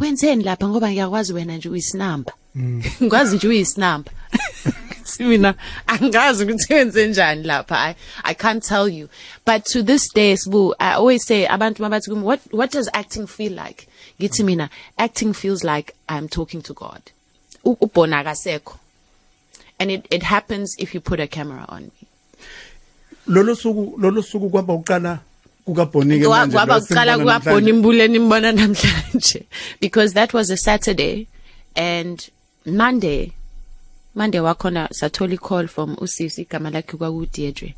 [0.00, 2.32] wenzeni lapha ngoba ngiyakwazi wena nje uyisinamba.
[3.02, 4.10] Ngikwazi nje uyisinamba.
[5.04, 5.54] ngithi mina
[5.86, 7.76] angazi ukuthi wenze njani lapha.
[7.76, 9.08] I i can't tell you.
[9.44, 13.26] But to this day sibu i always say abantu mabathi kimi what what does acting
[13.26, 13.86] feel like?
[14.20, 17.02] Ngithi mina acting feels like i'm talking to god.
[17.64, 18.78] U- ubhona akasekho.
[19.78, 22.08] And it it happens if you put a camera on me.
[23.26, 25.18] Lolo suku lolo suku kwaba uqala
[25.66, 27.70] kukabhonike manje kwaba kukabhona namhlanje.
[27.70, 29.44] imbuleni imbona namhlanje.
[29.80, 31.26] Because that was a saturday
[31.76, 32.30] and
[32.66, 33.32] monday
[34.14, 37.74] monday wakhona sathola i-call from usisi igama lakhe kwakuDeirdre.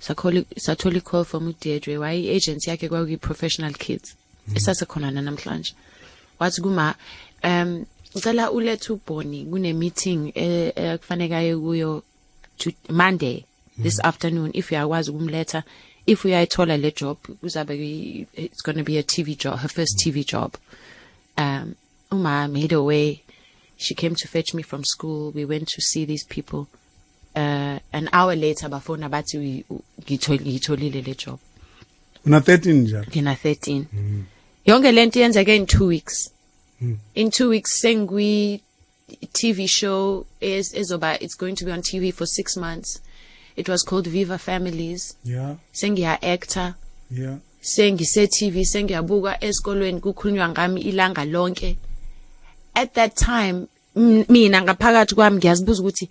[0.00, 4.16] Sakhola sathola i-call from uDeirdre waye i-agency yakhe kwakuyi-professional kids
[4.54, 5.74] esasekhona namhlanje.
[6.38, 6.94] Wathi kuma
[7.44, 12.02] um ngicela ulethe ubhoni kune meeting eh, ekufanele aye kuyo
[12.88, 13.44] monday
[13.82, 15.62] this afternoon if uyakwazi ukumletha.
[16.06, 20.24] If uyayithola le job kuzabe it's going to be a TV job her first TV
[20.24, 20.56] job.
[21.38, 21.76] Um
[22.10, 23.22] uma made her way.
[23.80, 25.32] She came to fetch me from school.
[25.34, 26.66] We went to see these people.
[27.34, 31.38] Uh an hour later bafona bathi "We- u- ngithol- ngiyitholile le job.
[32.26, 33.04] Una 13 njalo?
[33.08, 33.84] Ngina 13
[34.66, 36.30] yonke lento yenzeke in 2 weeks.
[37.14, 38.60] In 2 weeks sengwi
[39.32, 43.00] TV show is ezoba it's going to be on TV for 6 months.
[43.56, 45.16] It was called Viva Families.
[45.24, 45.56] Yeah.
[45.72, 46.74] Sengiya actor.
[47.10, 47.36] Yeah.
[47.62, 51.76] Sengise TV sengiyabuka esikolweni kukhulunywa ngami ilanga lonke.
[52.80, 53.66] At that time
[54.28, 56.06] mina ngaphakathi kwami ngiyazibuza ukuthi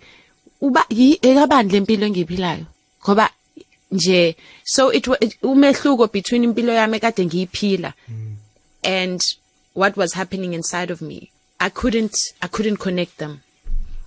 [0.60, 0.82] uba
[1.28, 2.66] ekabani lempilo engiphilayo
[3.02, 3.26] ngoba
[3.90, 5.06] nje so it,
[5.42, 7.90] umehluko between impilo yami ekade ngiyiphila
[8.82, 9.20] and
[9.74, 11.30] what was happening inside of me
[11.60, 13.40] i couldn't i couldn't connect them.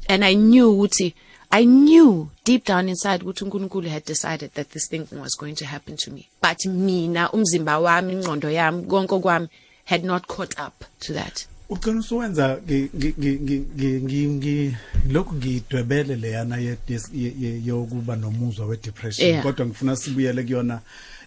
[0.09, 1.13] And i knew ukuthi
[1.51, 5.65] i knew deep down inside ukuthi uNkulunkulu had decided that this thing was going to
[5.65, 6.27] happen to me.
[6.41, 9.47] But mina umzimba wami ingqondo yami konke kwami
[9.85, 11.45] had not caught up to that.
[11.69, 14.75] Ucela usuwenza ngi- ngi- ngi- ngi- ngi- ngi- ngi-
[15.11, 16.57] lokhu ngidwebele leyana
[17.65, 19.29] yokuba nomuzwa we-depression.
[19.43, 20.79] Kodwa ngifuna sibuyele kuyona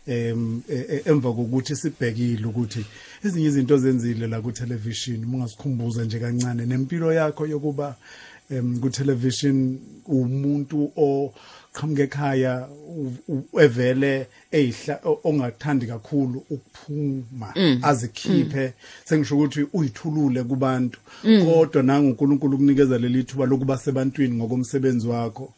[0.09, 2.85] e- emva kokuthi sibhekile ukuthi
[3.25, 6.66] ezinye izinto zenzile la ku-television mungasikhumbuza nje kancane.
[6.66, 7.96] Nempilo yakho yokuba
[8.51, 10.92] em ku-television umuntu
[11.77, 12.69] oqhamuka ekhaya
[13.61, 18.73] evele eyihla o- ongathandi kakhulu ukuphuma azikhiphe.
[19.05, 20.99] Sengisho ukuthi uyithulule kubantu.
[21.23, 25.53] Kodwa nanguNkulunkulu kunikeza leli thuba lokuba sebantwini ngokomsebenzi wakho.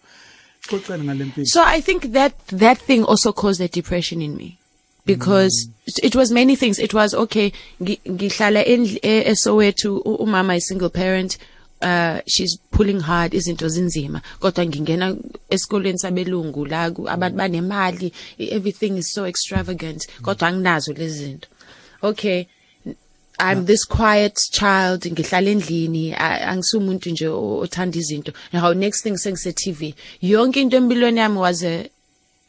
[0.69, 4.59] Xoxela ngalempilo So I think that that thing also caused a depression in me.
[5.07, 5.71] Because
[6.03, 6.79] it was many things.
[6.79, 7.53] It was okay.
[7.81, 11.39] ngi- Ngihlala e- eSoweto umama is single parent.
[11.81, 14.21] Uh, she's pulling hard izinto zinzima.
[14.41, 15.17] Kodwa ngingena
[15.51, 20.07] esikolweni sabelungu la abantu banemali everything is so extravagant.
[20.23, 21.49] Kodwa anginazo lezi zinto.
[22.03, 22.47] Okay
[23.41, 28.33] I'm this quiet child ngihlala endlini angisumuntu nje othanda izinto.
[28.53, 31.89] Now next thing sengise TV yonke into empilweni yami was a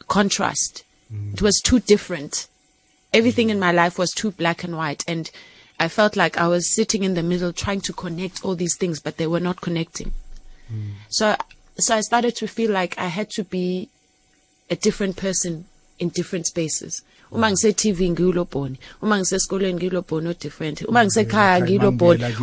[0.07, 0.83] contrast.
[1.33, 2.47] It was too different.
[3.13, 5.29] Everything in my life was too black and white and
[5.79, 8.99] I felt like I was sitting in the middle trying to connect all these things
[8.99, 10.11] but they were not connecting.
[11.09, 11.35] So
[11.77, 13.89] so I started to feel like I had to be
[14.69, 15.65] a different person
[15.97, 17.01] in different spaces.
[17.31, 20.81] Uma ngise TV ngiyilobhoni uma ngisesikoleni ngiyilobhoni o different.
[20.81, 21.85] Uma ngisekhaya kimi.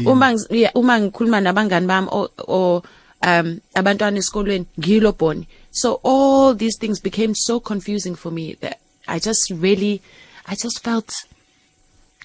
[0.06, 0.34] uma
[0.74, 2.82] uma ngikhuluma nabangani bami o o,
[3.22, 9.18] um abantwana esikolweni ngiyilobhoni so all these things became so confusing for me that I
[9.18, 10.00] just really
[10.46, 11.12] I just felt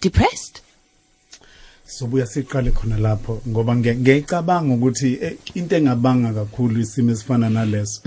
[0.02, 0.62] depressed.
[1.98, 8.02] Sobuya siqale khona lapho ngoba ngiya- ngiyacabanga ukuthi eh, into engabanga kakhulu isimo esifana naleso.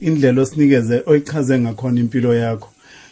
[0.00, 2.68] Indlela osinikeze oyichaze ngakhona impilo yakho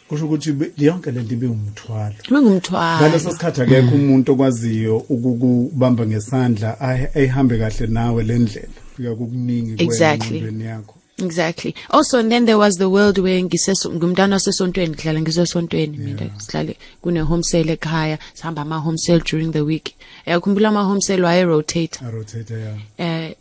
[0.08, 6.80] kusho ukuthi be- yonke lento ibe umthwalo ngingumthwalo ngaleso sikhathi akekho umuntu okwaziyo ukukubamba ngesandla
[6.80, 8.78] ahe- eyihambe kahle nawe le ndlela.
[8.96, 10.36] Fika kukuningi kuwena Exactly.
[10.38, 10.94] engqondweni yakho.
[11.24, 11.74] Exactly.
[11.90, 16.76] Also, and then there was the world where ngiseso ngumntwana wasesontweni ngihlala ngisesontweni mina sihlale
[17.02, 19.94] kune home sale ekhaya sihamba ama home sale during the week.
[20.26, 21.98] Yakhumbula ama home sale waye rotate.
[22.06, 23.34] arotate ya Eh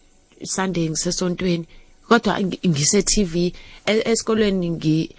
[0.44, 1.66] Sunday ngisesontweni.
[2.08, 3.54] Kodwa ngi- ngise TV
[3.86, 5.10] e- esikolweni ngi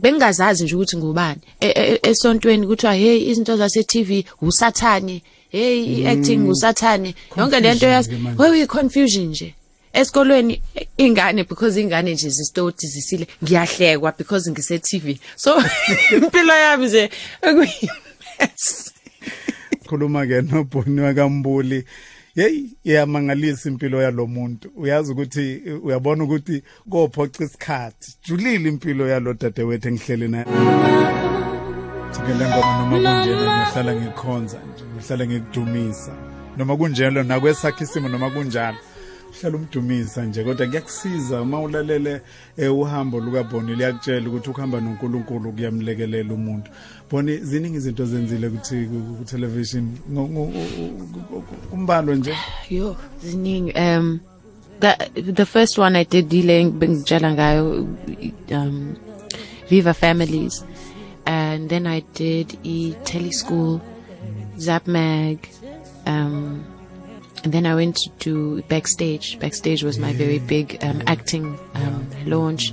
[0.00, 1.40] bengazazi nje ukuthi ngubani.
[1.60, 5.22] E- e- Esontweni kuthiwa hey izinto zase TV usathane.
[5.48, 7.14] Hey acting usathane.
[7.36, 8.42] Yonke lento manje.
[8.42, 9.54] wewe confusion nje.
[9.92, 10.62] Esikolweni
[10.96, 15.62] ingane because ingane nje zistoti zisile ngiyahlekwa because ngise TV so
[16.16, 17.10] impilo yami nje
[17.42, 18.90] ekuyimess
[19.90, 21.84] khuluma ke nobhoni wakambuli.
[22.34, 28.16] Hey iyamangalisa impilo yalomuntu uyazi ukuthi uyabona ukuthi kophoca isikhathi.
[28.24, 30.44] Julile impilo yalo dadewethu engihlele naye.
[32.12, 36.12] Thikele ngoma noma kunjena ngihlala ngikhonza nje ngihlala ngikudumisa.
[36.56, 38.78] Noma kunjalo nakwesakhe isimo noma kunjalo.
[39.40, 42.20] Hlala umdumisa nje kodwa kuyakusiza uma ulalele
[42.56, 46.70] eh, uhambo lukaBoni liyakutshela ukuthi ukuhamba noNkulunkulu kuyamlekelela umuntu.
[47.10, 49.84] Boni ziningi izinto zenzile ukuthi ku- television?
[50.12, 50.52] Ngo- ngo-
[51.72, 52.34] umbalo nje?
[52.70, 53.72] Yo, ziningi.
[53.72, 54.20] Um,
[54.80, 54.96] the
[55.32, 57.86] the first one I did dealing bengitshela ngayo
[58.50, 58.96] um
[59.68, 60.64] Viva Families,
[61.26, 63.80] and then I did e tele school,
[64.58, 65.38] Zap Mag,
[66.06, 66.64] um,
[67.44, 69.38] and then I went to backstage.
[69.38, 72.72] Backstage was my very big um, acting um, launch.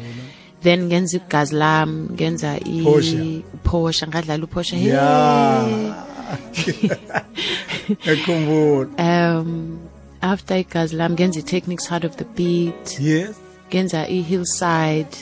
[0.61, 3.43] Then ngenza igazlam, ngenza i.
[3.63, 4.81] Porsche, ngadlala uPorsche.
[4.81, 6.15] Yeah
[8.11, 9.79] ekhumbula um
[10.21, 13.35] after igazlam ngenza i-techniques heart of the beat yes
[13.69, 15.15] ngenza i-hillside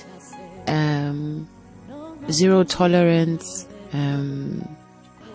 [0.68, 1.48] um
[2.32, 4.68] zero tolerance um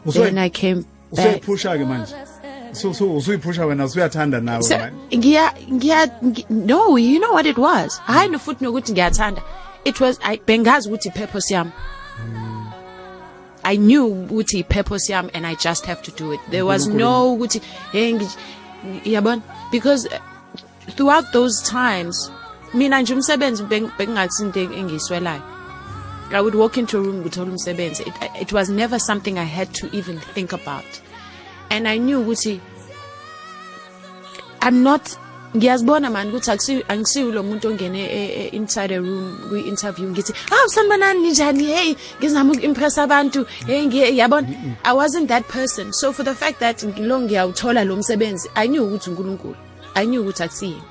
[0.07, 2.15] then i came back usuyiphusha ke manje
[2.73, 4.77] so so usuyiphusha wena usuyathanda nawe So,
[5.15, 7.99] ngiya ngiya ngi- no you know what it was?
[8.07, 9.43] Hayi nofuthi nokuthi ngiyathanda.
[9.85, 11.73] It was i bengazi ukuthi i-purpose yami
[13.63, 16.41] I knew ukuthi i-purpose yami and I just have to do it.
[16.51, 18.13] There was no ukuthi hey
[19.05, 19.43] yabona?
[19.71, 20.19] Because uh,
[20.97, 22.31] throughout those times
[22.75, 25.43] mina nje umsebenzi bengingathi into engiyiswelayo
[26.33, 28.07] I would walk into a room ngithola umsebenzi.
[28.07, 30.85] It, it was never something I had to even think about.
[31.71, 32.61] And I knew ukuthi
[34.63, 35.17] I'm not
[35.57, 40.11] ngiyazibona man ukuthi akusi angisiwo lo muntu ongene e- e- inside a room kwi interview
[40.11, 43.47] ngithi ah sanibonani ninjani hey ngizama ukuimpress abantu.
[43.67, 44.49] Hey ngiye yabona
[44.85, 45.93] I wasn't that person.
[45.93, 49.57] So for the fact that lo ngiyawuthola lo msebenzi I knew ukuthi uNkulunkulu.
[49.95, 50.83] I knew ukuthi akusiyini.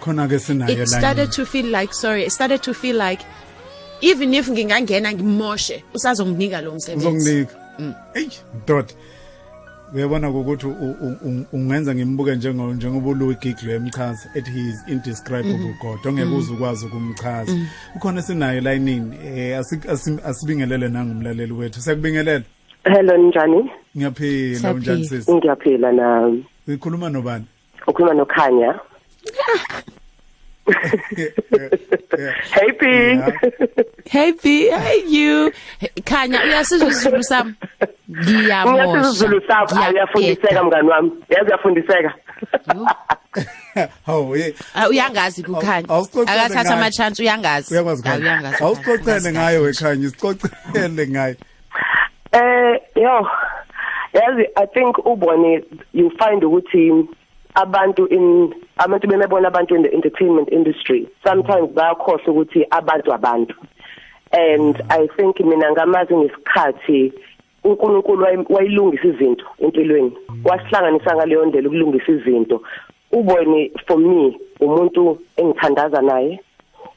[0.00, 3.24] Khona ke sinayo it started to feel like sorry it started to feel like
[4.00, 7.06] even if ngingangena ngimoshe usazonginika lo msebenzi.
[7.08, 7.56] Uzonginika.
[7.78, 7.94] Mm.
[8.14, 8.28] hey
[8.66, 8.94] dot
[9.94, 14.84] uyabona ukuthi u- u- u- ungenza ngimbuke njengo njengoba uLouis Giggle emchaza ethi he is
[14.88, 15.78] indescribable Mm-hmm.
[15.90, 17.52] god ongeke uze ukwazi ukumchaza.
[17.96, 21.80] Ukhona sinayo layinini eh asi- asi- asibingelele nangumlaleli wethu.
[21.80, 22.44] Sekubingelela
[22.84, 23.70] Hello njani?
[23.96, 24.72] ngiyaphila Siyaphila.
[24.74, 26.32] unjani sisi Ngiyaphila na?
[26.68, 27.44] Ukhuluma nobani?
[27.86, 28.74] Ukhuluma noKhanya.
[32.54, 32.86] Hey P.
[32.86, 33.30] Yeah.
[34.06, 35.52] hey B hey you.
[36.04, 37.54] Khanya uyasizwa isizulu sami
[38.10, 41.10] ngiyamosha Ngiyasizulu sakho ayafundiseka mngani wami.
[41.28, 42.14] Yazi uyafundiseka.
[44.06, 46.76] hawo ye Ah, uyangazi kukhanya Awu- awusixoxele akathatha ngayo.
[46.76, 47.74] ama-chance uyangazi.
[47.74, 48.24] Uyakwazi Ah, khanya.
[48.24, 51.36] Uyangazi awusicocele ngayo wekhanya sicocele ngayo.
[52.32, 53.26] Eh yo.
[54.14, 57.08] Yazi I think ubone you find ukuthi
[57.54, 63.54] abantu in abantu bemebona abantu in the entertainment industry sometimes bayakhohlwa ukuthi abantu abantu.
[64.32, 67.12] And i think mina ngamazi ngesikhathi
[67.64, 70.12] uNkulunkulu wayi- wayilungisa izinto empilweni.
[70.44, 72.62] Wasihlanganisa ngaleyo ndlela ukulungisa izinto.
[73.12, 76.40] Ubone for me umuntu engithandaza naye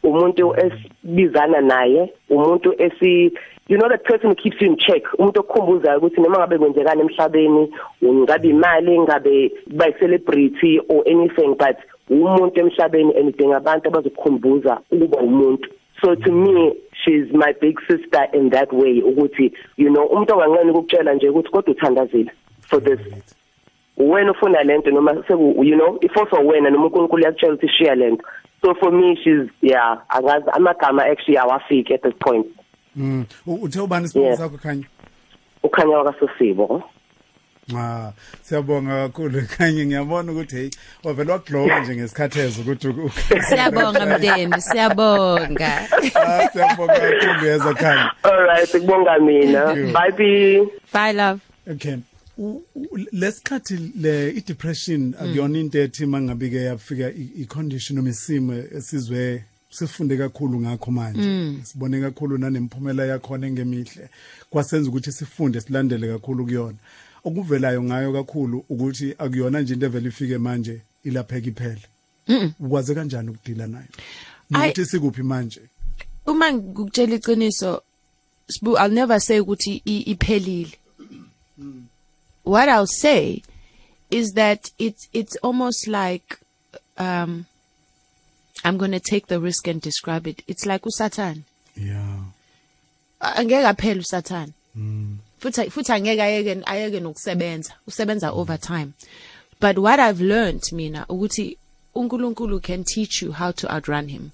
[0.04, 3.32] umuntu esibizana naye umuntu esi
[3.68, 5.04] you know that person who keeps you in check.
[5.20, 11.78] Umuntu okukhumbuzayo ukuthi noma ngabe kwenzekani emhlabeni ngabe imali ngabe by celebrity or anything but
[12.10, 15.70] umuntu emhlabeni and idinga abantu abazokukhumbuza ukuba umuntu.
[16.02, 20.72] So to me she's my big sister in that way ukuthi you know umuntu ongancane
[20.72, 23.00] ukutshela nje ukuthi kodwa uthandazile for this.
[23.98, 27.96] Wena ufuna lento noma seku you know if also wena noma uNkulunkulu yakutshela ukuthi share
[27.96, 28.24] lento.
[28.62, 32.48] So for me she's yeah angazi amagama actually awafiki at this point.
[32.98, 33.26] Mm.
[33.48, 34.40] Uthe ubani isibongo Yeah.
[34.40, 34.86] sakho khanya
[35.64, 36.84] ukhanya wakasosibo
[37.78, 38.12] Ah,
[38.44, 40.70] siyabonga kakhulu kanye ngiyabona ukuthi hey
[41.04, 42.88] wavela wagloba nje ngesikhathezo ukuthi
[43.50, 45.72] siyabonga mndeni siyabonga
[46.16, 48.12] Ah, siyabonga kakhulu yeza khanya.
[48.24, 51.40] all right kubonga mina bye bye bye love
[51.72, 51.98] Okay.
[53.12, 59.44] Lesikhathi le i depression akuyona into ethi mangabe ke yafika i- condition noma isimo esizwe
[59.78, 61.64] sifunde kakhulu ngakho manje.
[61.64, 64.10] Sibone kakhulu nanemphumela yakho ngemihle.
[64.50, 66.78] Kwasenza ukuthi sifunde silandele kakhulu kuyona.
[67.24, 71.88] Okuvelayo ngayo kakhulu ukuthi akuyona nje into evela ifike manje ilapheka iphela.
[72.60, 73.86] Ukwaze kanjani ukudila nayo?
[74.54, 75.62] Ay- Ukuthi sikuphi manje?
[76.26, 77.82] uma ngikutshela iqiniso
[78.50, 80.72] sibu I'll never say ukuthi iphelile
[82.44, 83.42] what I'll say
[84.12, 86.38] is that it's it's almost like
[86.98, 87.46] um
[88.64, 90.44] I'm going to take the risk and describe it.
[90.48, 91.44] It's like uSatan
[91.76, 92.20] Yeah.
[93.22, 94.54] angeke aphele uSatan
[95.40, 97.74] futhi futhi angeke ayeke ayeke nokusebenza.
[97.88, 98.94] Usebenza overtime.
[99.60, 101.58] But what i've learned mina ukuthi
[101.96, 104.32] uNkulunkulu can teach you how to outrun him.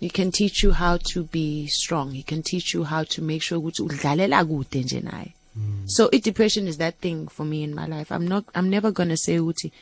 [0.00, 2.12] He can teach you how to be strong.
[2.12, 5.32] He can teach you how to make sure ukuthi udlalela kude nje naye.
[5.86, 8.12] So i depression is that thing for me in my life.
[8.12, 9.72] I'm not i'm never going to say ukuthi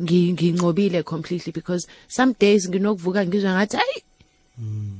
[0.00, 4.02] ngi- nginqobile completely because some days nginokuvuka ngizwa ngathi ayi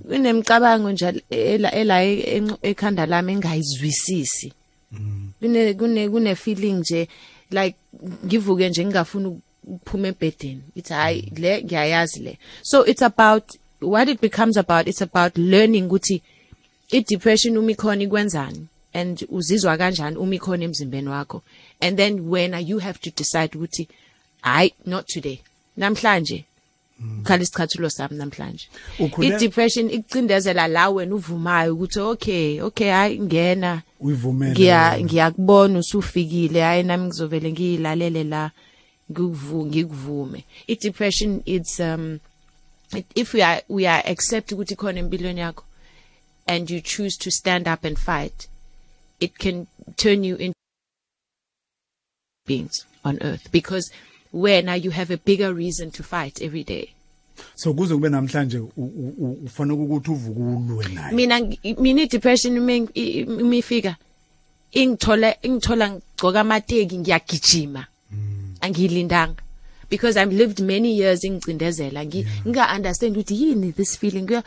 [0.09, 4.53] kunemicabango nje ela ela enq- ekhanda lami engayizwisisi.
[5.40, 7.09] Kune kune kune feeling nje
[7.51, 7.76] like
[8.26, 12.38] ngivuke nje ngingafuni ukuphuma ebedeni ithi hayi le ngiyayazi le.
[12.62, 13.44] So it's about
[13.80, 16.22] what it becomes about it's about learning ukuthi
[16.92, 21.42] i depression uma ikhona ikwenzani and uzizwa kanjani uma ikhona emzimbeni wakho.
[21.80, 23.88] And then when you have to decide ukuthi
[24.43, 25.41] hayi not today.
[25.76, 26.45] Namhlanje.
[27.24, 28.68] Khala isicathulo sami namhlanje.
[28.99, 33.82] Ukhule- i depression ikucindezela la wena uvumayo ukuthi okay okay hayi ngena.
[34.01, 38.51] Uyivumele ngiya ngiyakubona usufikile hayi nami ngizovele ngiyilalele la
[39.11, 40.45] ngikuvu ngikuvume.
[40.68, 42.20] I depression it's um
[42.97, 45.64] it, if we are we are accept ukuthi khona empilweni yakho
[46.47, 48.49] and you choose to stand up and fight
[49.20, 49.66] it can
[49.97, 50.57] turn you into
[52.47, 53.51] beings on earth.
[53.53, 53.91] Because
[54.33, 56.89] where now you have a bigger reason to fight every day.
[57.55, 61.14] So kuze kube namhlanje u- u- u- ufanele ukuthi uvuke ulwe naye?
[61.14, 61.41] Mina
[61.78, 63.97] mina i-depression uma ing- i- i- uma ifika
[64.72, 67.87] ingithola ingithola ngigcoka amateki ngiyagijima.
[68.61, 69.43] Angiyilindanga.
[69.91, 72.05] Because i've lived many years ingicindezela.
[72.05, 74.43] Ngi- nginga understand ukuthi yini this feeling.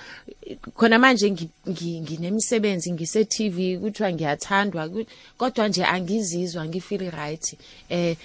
[0.76, 4.90] Khona manje ngi- ngi- nginemisebenzi ngise TV kuthiwa ngiyathandwa
[5.38, 7.58] kodwa nje angizizwa ngifeel right.
[7.90, 8.16] Eh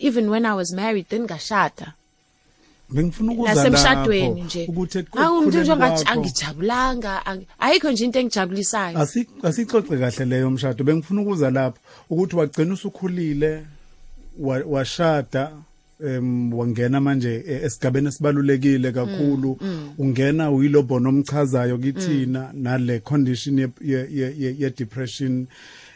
[0.00, 1.92] even when i was married then ngashada.
[2.92, 4.66] Bengifuna ukuza nasemshadweni nje.
[4.68, 8.98] ukuthi awu umuntu nje ekukhuleni ngathi angijabulanga ang- ayikho nje into engijabulisayo.
[8.98, 10.84] Asi- asixoxe kahle leyo mshado.
[10.84, 11.78] Bengifuna ukuza lapho
[12.10, 13.62] ukuthi wagcina usukhulile
[14.38, 15.52] wa- washada
[16.06, 19.58] em wangena manje e- esigabeni esibalulekile kakhulu.
[19.98, 25.46] Ungena uyilobho nomchazayo kithina nale condition ye depression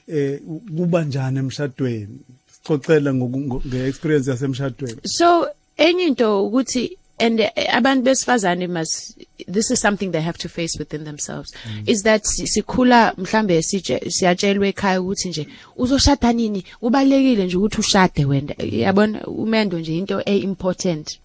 [0.08, 0.38] eh
[0.76, 2.18] kuba njani emshadweni?
[2.64, 5.00] Sixoxela nge-experience yasemshadweni.
[5.04, 5.48] So
[5.78, 10.78] enye into ukuthi and eh, abantu besifazane must this is something they have to face
[10.78, 11.52] within themselves.
[11.86, 15.46] Is that si- sikhula mhlambe sitshe- siyatshelwa ekhaya ukuthi nje
[15.76, 16.64] uzoshada nini?
[16.80, 18.54] Kubalekile nje ukuthi ushade wena.
[18.58, 21.18] Yabona umendo nje into e important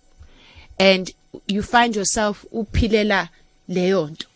[0.79, 1.11] and
[1.47, 3.29] you find yourself uphilela
[3.69, 4.27] leyo nto.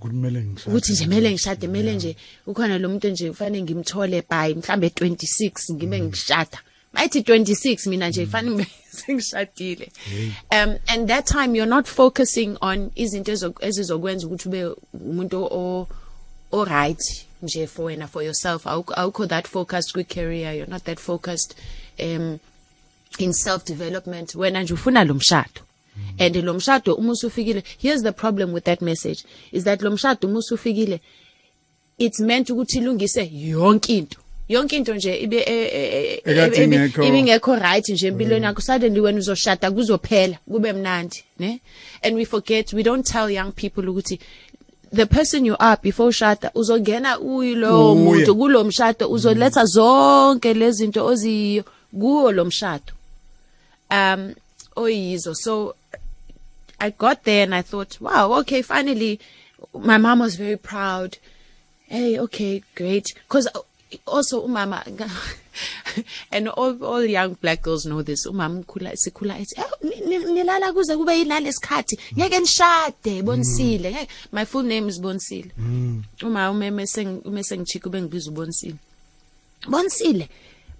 [0.00, 4.54] Kumele ngishade ukuthi nje mele ngishade mele nje ukhona lo muntu nje kufanele ngimthole by
[4.54, 6.58] mhlambe 26 ngibe ngishada.
[6.92, 9.92] Mayithi 26 mina nje kufanele ngibe sengishadile.
[10.50, 15.88] Um and that time you're not focusing on izinto ezizokwenza ukuthi ube umuntu o
[16.52, 18.66] o right nje for wena for yourself.
[18.66, 21.54] Awukho that focused kwi career you're not that focused
[21.98, 22.38] um
[23.18, 25.60] in self development wena nje ufuna lo mshado.
[26.18, 30.28] And lo mshado uma usufikile here's the problem with that message is that lo mshado
[30.28, 31.00] uma usufikile
[31.98, 34.18] it's meant ukuthi ilungise yonke into.
[34.48, 37.02] Yonke into nje ibe e- e- e- Ekade ibe- ingekho.
[37.04, 38.60] ibe ingekho right nje empilweni yakho.
[38.60, 41.60] Suddenly wena uzoshada kuzophela kube mnandi ne?
[42.02, 44.18] And we forget we don't tell young people ukuthi
[44.92, 48.00] the person you are before ushada uzongena uyilo Uye.
[48.02, 51.64] muntu kulo mshado uzoletha zonke lezi zinto oziyo
[52.00, 52.92] kuwo lo mshado.
[53.90, 54.34] Um
[54.76, 55.34] oyizo.
[55.34, 55.74] So
[56.80, 59.20] I got there and I thought, wow, okay, finally,
[59.74, 61.18] my mom was very proud.
[61.86, 63.12] Hey, okay, great.
[63.28, 63.48] Because
[64.06, 64.80] also, umama,
[66.32, 68.26] and all, all young black girls know this.
[68.26, 71.98] Umama ukhula sikhula ethi, "Eh, ni- ni- nilala kuze kube yilale isikhathi.
[72.16, 73.90] Ngeke nishade, Bonisile.
[73.92, 75.50] Ngeke- My full name is Bonisile.
[76.22, 78.76] Uma umeme seng ume sengichika ube ngibiza uBonisile.
[79.68, 80.28] Bonisile.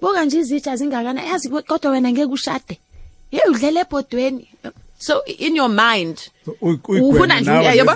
[0.01, 2.79] Boka nje izitsha zingakana yazi kodwa wena ngeke ushade.
[3.31, 4.49] Hey udlele ebhodweni.
[5.03, 6.29] So in your mind
[6.61, 7.93] Ufuna nje, yabo?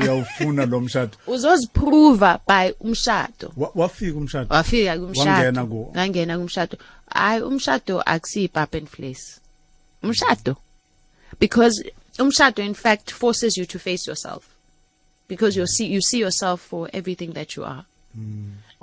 [0.00, 3.52] uyawufuna lo mshado uzoziprova by umshado.
[3.56, 5.06] Wa- wafika umshado Wafika Wangena
[5.64, 5.90] kumshado.
[5.92, 6.76] Ngangena kumshado.
[7.10, 9.40] Hayi umshado akusiyi pap and place.
[10.02, 10.56] Umshado.
[11.40, 11.82] Because
[12.18, 14.44] umshado in fact forces you to face yourself.
[15.28, 17.84] Because you see you see yourself for everything that you are.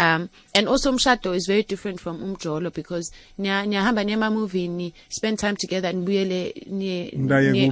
[0.02, 4.94] Um, and also umshado is very different from umjolo because niya niyahamba niya movie ni
[5.10, 7.70] spend time together nibuyele ni Niye ni-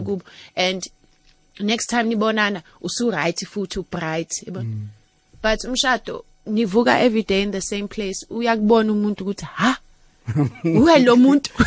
[0.00, 0.22] kubo,
[0.56, 0.82] and
[1.60, 4.64] next time nibonana usu right futhi u bright yabo
[5.42, 8.26] but umshado nivuka every day in the same place.
[8.30, 9.76] Uyakubona umuntu ukuthi ha?
[10.64, 11.50] Uwe lo muntu?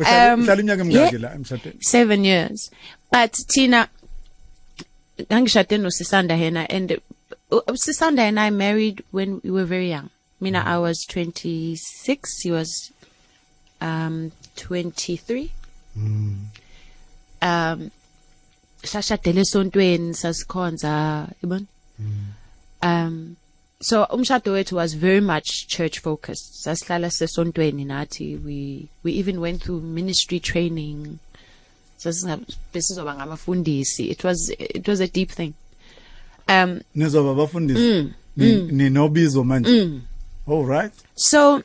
[0.00, 0.58] Um, yeah.
[0.58, 1.84] emingaki la emshadweni.
[1.84, 2.70] Seven years.
[3.10, 3.88] But Tina
[5.28, 6.92] ngangishade no Sisanda hena and
[7.50, 10.10] uh, Sisanda and I married when we were very young.
[10.40, 12.92] Mina I was 26 he was
[13.80, 15.50] um 23
[15.96, 17.90] um
[18.82, 21.66] sashadele esontweni sasikhonza yabona?
[22.82, 23.36] Um
[23.80, 26.64] so umshado wethu was very much church focused.
[26.64, 31.18] Sasihlala sesontweni nathi we we even went through ministry training.
[31.31, 31.31] sasinga
[32.72, 35.52] besizoba ngamafundisi it was it was a deep thing.
[36.48, 40.00] Um nizoba abafundisi Ni- ninobizo manje?
[40.46, 40.92] All right.
[41.14, 41.62] So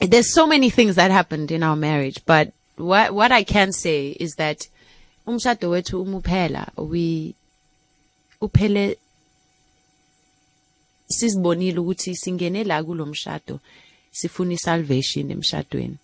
[0.00, 4.08] there's so many things that happened in our marriage but what what I can say
[4.20, 4.68] is that
[5.26, 6.68] umshado wethu umuphela.
[6.76, 7.34] We
[8.40, 8.96] uphele
[11.08, 13.60] sizibonile ukuthi singene la kulomshado
[14.12, 15.96] sifuna isalvation emshadweni.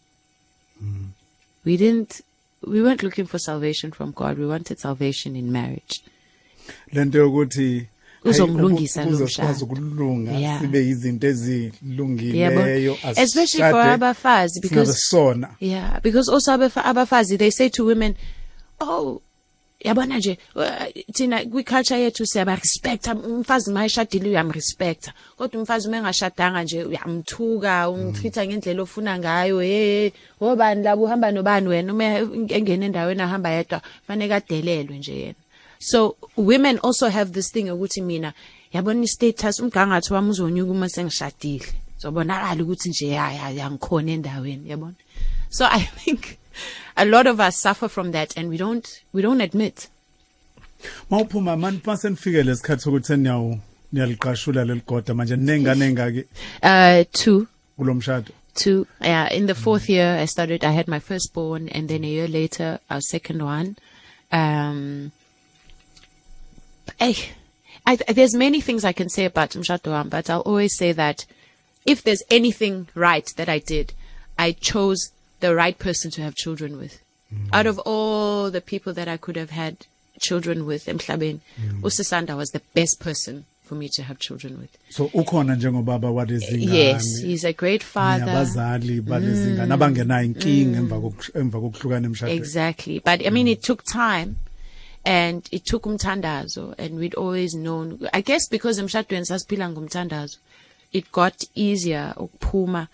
[1.65, 2.21] We didn't
[2.67, 6.01] we weren't looking for salvation from God we wanted salvation in marriage
[6.93, 7.87] lento yokuthi
[8.25, 9.73] Uzomlungisa hayi, lo ukuze sikwazi mshado.
[9.81, 10.61] ukulunga Yeah.
[10.61, 17.69] sibe izinto ezilungileyo especially for abafazi because sona Yeah, because also abafa- abafazi they say
[17.69, 18.15] to women,
[18.81, 19.21] "Oh,
[19.81, 20.65] yabona nje uh,
[21.13, 27.91] thina kwi culture yethu siyaba respect umfazi mayishadile uyamrespect kodwa umfazi uma engashadanga nje uyamthuka
[27.91, 30.11] umtreata ngendlela ofuna ngayo hey
[30.41, 31.93] wobani labo uhamba nobani wena?
[31.93, 32.05] Uma
[32.57, 35.41] engena endaweni ahamba yedwa fanele kadelelwe nje yena.
[35.79, 38.33] So women also have this thing ukuthi mina
[38.73, 41.67] yabona istatus umgangatho wami uzonyuka uma sengishadile.
[41.99, 44.95] Zobonakala ukuthi nje ya ya ya ngikhona endaweni yabona?
[45.51, 46.39] So i think
[46.97, 49.89] a lot of us suffer from that and we don't we don't admit.
[51.11, 53.59] Mawuphuma manje mase nifike lesikhathi sokuthi seniyawu
[53.93, 56.25] niyaliqashula leligoda manje nengane engaki
[56.63, 57.49] uh two.
[57.79, 58.31] Kulomshado?
[58.55, 59.33] Two yeah.
[59.33, 62.79] In the fourth year i started i had my firstborn and then a year later
[62.91, 63.77] our second one.
[64.33, 65.13] Um
[67.01, 67.17] I,
[67.87, 71.27] I there's many things i can say about mshado wami, but i'll always say that
[71.85, 73.93] if there's anything right that i did
[74.39, 77.01] i chose the right person to have children with.
[77.53, 79.77] Out of all the people that i could have had
[80.21, 81.41] children with emhlabeni
[81.83, 84.71] usisanda was the best person for me to have children with.
[84.91, 88.31] So ukhona njengobaba walezingane yes he's a great father.
[88.31, 92.39] abazali balezingane abangenayo inkinga emva kokush- emva kokuhlukana emshadweni.
[92.41, 92.99] Exactly.
[93.01, 94.37] But I mean, it took time
[95.05, 100.39] and it took umtandazo and we'd always known, I guess because emshadweni sasiphila ngumtandazo,
[100.93, 102.89] it got easier ukuphuma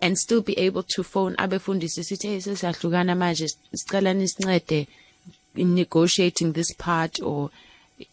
[0.00, 4.86] and still be able to phone abefundisi sithi sesiyahlukana manje sicela nisincede
[5.54, 7.50] in negotiating this part or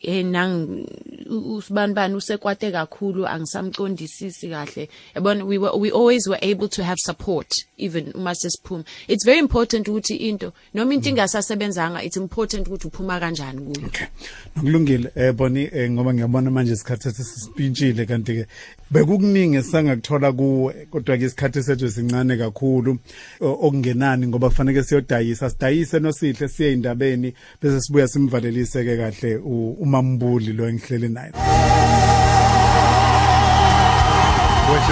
[0.02, 0.86] eh nang
[1.30, 4.90] usibanibani usekwate kakhulu angisamqondisisi kahle.
[5.16, 9.40] Yabona we were we always were able to have support even uma sesiphuma it's very
[9.40, 13.88] important ukuthi into noma into ingasasebenzanga it's important ukuthi uphuma kanjani kuyo.
[13.88, 14.08] Okay.
[14.56, 18.48] Nokulungile eh boni eh, ngoba ngiyabona manje isikhathi sethu sisipintshile kanti ke
[18.92, 22.98] bekukuningi sangakuthola kuwe kodwa ke isikhathi sethu sincane kakhulu
[23.42, 30.54] okungenani ngoba kufanele siyodayisa sidayise nosihle siye indabeni bese sibuya simvalelise ke kahle u- umambuli
[30.54, 31.32] lo engihleli naye.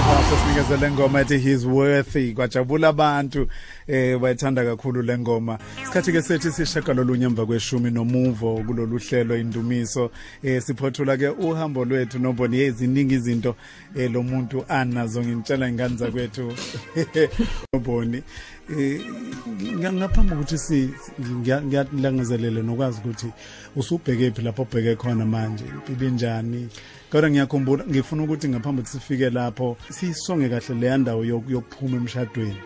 [0.06, 2.32] House sinikeze le ngoma ethi he's worthy.
[2.32, 3.48] Kwajabula abantu.
[3.88, 5.58] Eh bayithanda kakhulu le ngoma.
[5.82, 10.10] Isikhathi ke sethi sishaka lolunye emva kweshumi nomuvo kulolu hlelo indumiso.
[10.42, 13.56] Eh siphothula ke uhambo lwethu noboni eziningi izinto
[13.96, 15.22] eh lo muntu anazo.
[15.22, 16.52] Ngintshela ingane zakwethu
[17.72, 18.22] noboni
[18.78, 19.00] eh
[19.78, 23.26] nga- ngaphambi ukuthi si ngiya- ngiyalangazelele nokwazi ukuthi
[23.76, 26.68] usubheke phi lapho ubheke khona manje impilo injani
[27.10, 32.56] kodwa ngiyakhumbula ngifuna ukuthi ngaphambi ukuthi sifike lapho siyisonge kahle leya ndawo yok- yokuphuma emshadweni.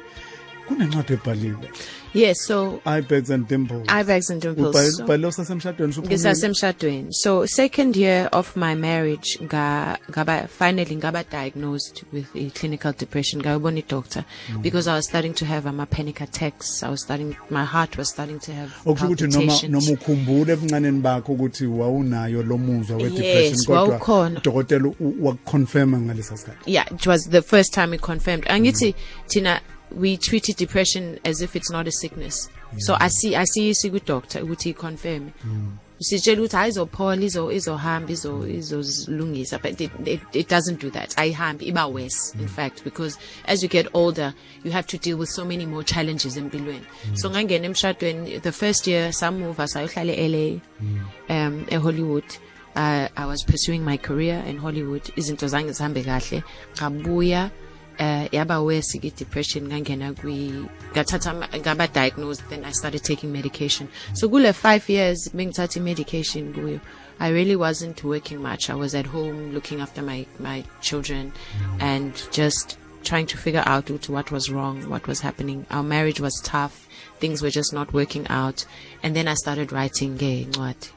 [0.75, 1.71] Kunencwadi ebhaliwe.
[2.15, 4.75] Yes so ibegs and dimples Ibex and Dimples.
[4.75, 6.09] Usasemshadweni usuphumile?
[6.17, 7.09] ngisasemshadweni.
[7.13, 13.41] So second year of my marriage nga ngaba finally ngaba diagnosed with a clinical depression.
[13.43, 14.25] Ngayobona i-doctor
[14.63, 16.83] because i was starting to have ama panic attacks.
[16.83, 21.33] I was starting my heart was starting to have ukuthi noma noma ukhumbule ebuncaneni bakho
[21.33, 26.73] ukuthi wawunayo lo muzwa we-depression Yes, kodwa u- wakuconfirma ngalesa sikhathi.
[26.73, 28.45] Yeah it was the first time we confirmed.
[28.49, 28.95] Angithi
[29.29, 29.61] tina
[29.95, 32.49] we treated depression as if it's not a sickness.
[32.79, 35.33] So asi asiyisi kwi-doctor ukuthi iconfirm.
[36.01, 41.15] Sitshela ukuthi hayi izophola izo izohamba izo izozilungisa but it, it, it doesn't do that.
[41.17, 44.33] Ayihambi iba worse in fact because as you get older
[44.65, 46.87] you have to deal with so many more challenges empilweni.
[47.15, 50.61] So ngangena emshadweni the first year samuva sayohlala e-LA
[51.29, 52.39] um eHollywood.
[52.77, 55.03] Uh, I was pursuing my career in Hollywood.
[55.17, 56.45] Izinto zange zihambe kahle.
[56.77, 57.51] Ngabuya
[58.01, 63.89] uh, yaba worse ke depression ngangena kwi ngathatha ngaba diagnosed then I started taking medication.
[64.15, 66.81] So kule 5 years bengithatha medication kuyo
[67.21, 68.71] I really wasn't working much.
[68.71, 71.33] I was at home looking after my my children
[71.79, 75.67] and just trying to figure out what was wrong what was happening.
[75.71, 76.89] Our marriage was tough.
[77.19, 78.65] Things were just not working out.
[79.03, 80.91] And then I started writing ngeencwadi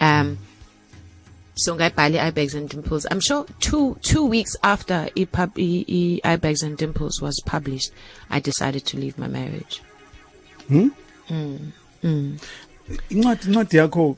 [0.00, 0.38] um
[1.54, 3.06] so ngayibhala i-Ibex and Dimples.
[3.10, 7.92] I'm sure two two weeks after i pub i- i- iBags and Dimples was published,
[8.30, 9.80] I decided to leave my marriage.
[13.10, 14.16] incwadi incwadi yakho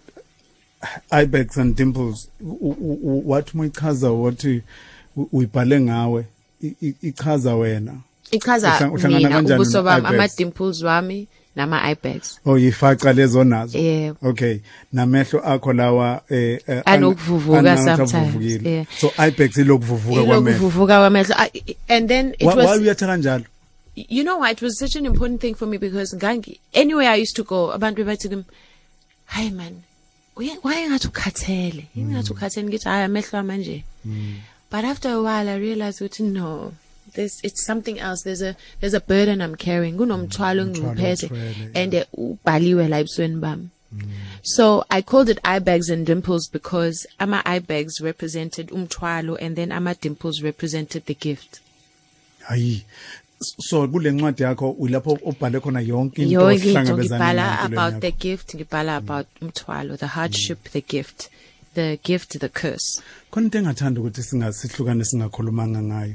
[1.22, 2.28] Ibex and Dimples.
[3.24, 4.62] Wathi uyichaza wathi
[5.32, 6.24] uyibhale ngawe
[7.03, 7.95] ichaza wena.
[8.30, 12.39] Ichaza mina ubuso bami ama dimples wami nama iBags.
[12.47, 13.79] oh yifaca lezo nazo?
[13.79, 14.17] Yebo.
[14.23, 14.61] okay.
[14.93, 20.51] Namehlo akho lawa eh eh, Anokuvuvuka sometimes, so Ibex ilokuvuvuka kwamehlo.
[20.51, 21.35] Ilokuvuvuka kwamehlo.
[21.89, 23.45] And then it Why- why was uyatha kanjalo?
[23.95, 27.17] You know what it was such an important thing for me because ngangi anywhere I
[27.23, 28.45] used to go abantu bathi kimi
[29.27, 29.83] hi man
[30.37, 31.87] why engathi ukhathele?
[31.97, 33.85] Engathi ukhathele ngithi hayi amehlo manje
[34.71, 36.73] but after a while I realized ukuthi no.
[37.17, 38.23] There's it's something else.
[38.23, 39.97] There's a there's a burden I'm carrying.
[39.97, 43.69] Kunomthwalo engiphethe othwele, and ubhaliwe la ebusweni bami.
[44.43, 49.57] So I called it eye bags and dimples because ama eye bags represented umthwalo and
[49.57, 51.61] then ama dimples represented the gift.
[52.49, 52.85] hayi.
[53.41, 58.11] So kule ncwadi yakho ulapho ubhale khona yonke into ohlangabezana ngibhala nayo empilweni about the
[58.12, 61.29] gift ngibhala about umthwalo the hardship the gift
[61.75, 63.03] the gift the curse.
[63.37, 66.14] Into engathanda ukuthi singasihlukane singakhulumanga ngayo.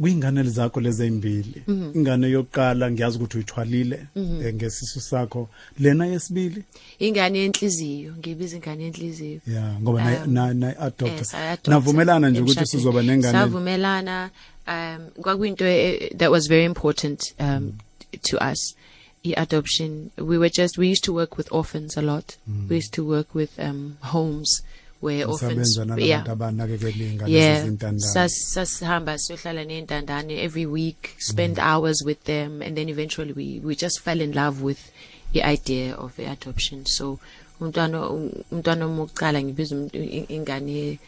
[0.00, 1.62] Kuyingane zakho lezi ezimbili
[1.94, 5.48] ingane yokuqala ngiyazi ukuthi uyithwalile eh, ngesisu sakho.
[5.78, 6.62] Lena yesibili?
[6.98, 9.40] Ingane yenhliziyo ngibiza ingane yenhliziyo.
[9.46, 11.34] Ya ngoba na na, na adopt
[11.66, 14.30] navumelana nje ukuthi sizoba nengane savumelana
[14.68, 17.72] um kwakuyinto eh, that was very important um
[18.22, 18.76] to us.
[19.24, 22.36] I-adoption we were just we used to work with orphans a lot.
[22.68, 24.62] We used to work with um homes.
[24.62, 24.75] where
[25.24, 26.24] orphans sabenza yeah.
[27.28, 27.64] yeah.
[28.28, 34.00] sasihamba siyohlala ney'ntandane every week spend hours with them and then eventually we we just
[34.00, 34.78] fell in love with
[35.32, 36.86] the idea of adoption.
[36.86, 37.18] So
[37.60, 38.08] umntwana
[38.52, 40.98] umntwana omukuqala ngibiza i- ingane ye-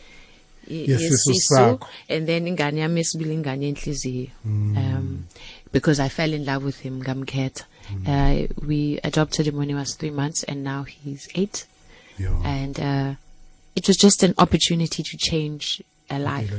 [0.68, 4.28] ye- Yesisu and then ingane yami yesibili ingane yenhliziyo.
[4.45, 5.24] Um
[5.72, 7.64] because I fell in love with him ngamkhetha.
[8.07, 11.64] Uh, we adopted him when he was 3 months and now he's 8
[12.18, 13.14] Yo, and uh,
[13.79, 16.51] it was just an opportunity to change a life.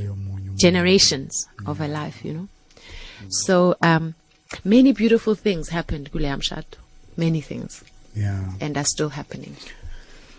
[0.56, 2.48] generations of a life you know?
[3.28, 4.14] So um
[4.64, 6.76] many beautiful things happened kule mshado
[7.16, 7.82] many things.
[8.16, 8.44] Yeah.
[8.60, 9.54] And are still happening.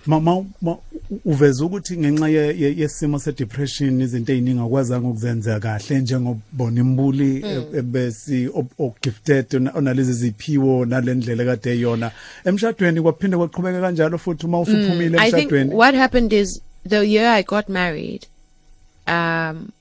[0.06, 0.76] Mama ma,
[1.26, 7.44] uveza ukuthi ngenxa ye- ye- yesimo se depression izinto eziningi akwazanga ukuzenza kahle njengobona imbuli
[7.44, 7.66] Mm.
[7.78, 12.12] e- besi ob- o gifted ona- onalezi ziphiwo nalendlela kade yona.
[12.46, 15.74] Emshadweni kwaphinde kwaqhubeka kanjalo futhi uma usuphumile I think emshadweni.
[15.76, 18.28] what happened is the year I got married,
[19.08, 19.72] um,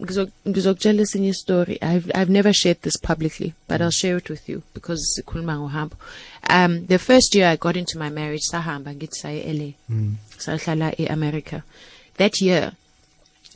[0.00, 1.78] ngizo- ngizokutshela esinye story.
[1.82, 5.96] I've I've never shared this publicly, but I'll share it with you because sikhuluma ngohambo.
[6.48, 9.72] Um, the first year I got into my marriage, sahamba ngithi saye LA,
[10.38, 11.62] sahlala eAmerica.
[12.16, 12.72] That year,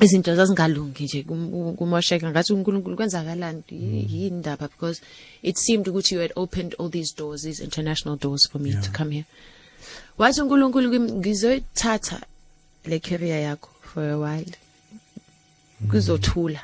[0.01, 5.01] izinto zazingalungi nje kum- kumosheka ngathi uNkulunkulu kwenzakalani yi- yini indaba because
[5.43, 8.83] it seemed ukuthi you had opened all these doors these international doors for me Yeah.
[8.83, 9.25] to come here
[10.19, 12.21] wathi uNkulunkulu ngizoyithatha
[12.87, 14.53] le career yakho for a while.
[15.87, 16.61] Kuzothula.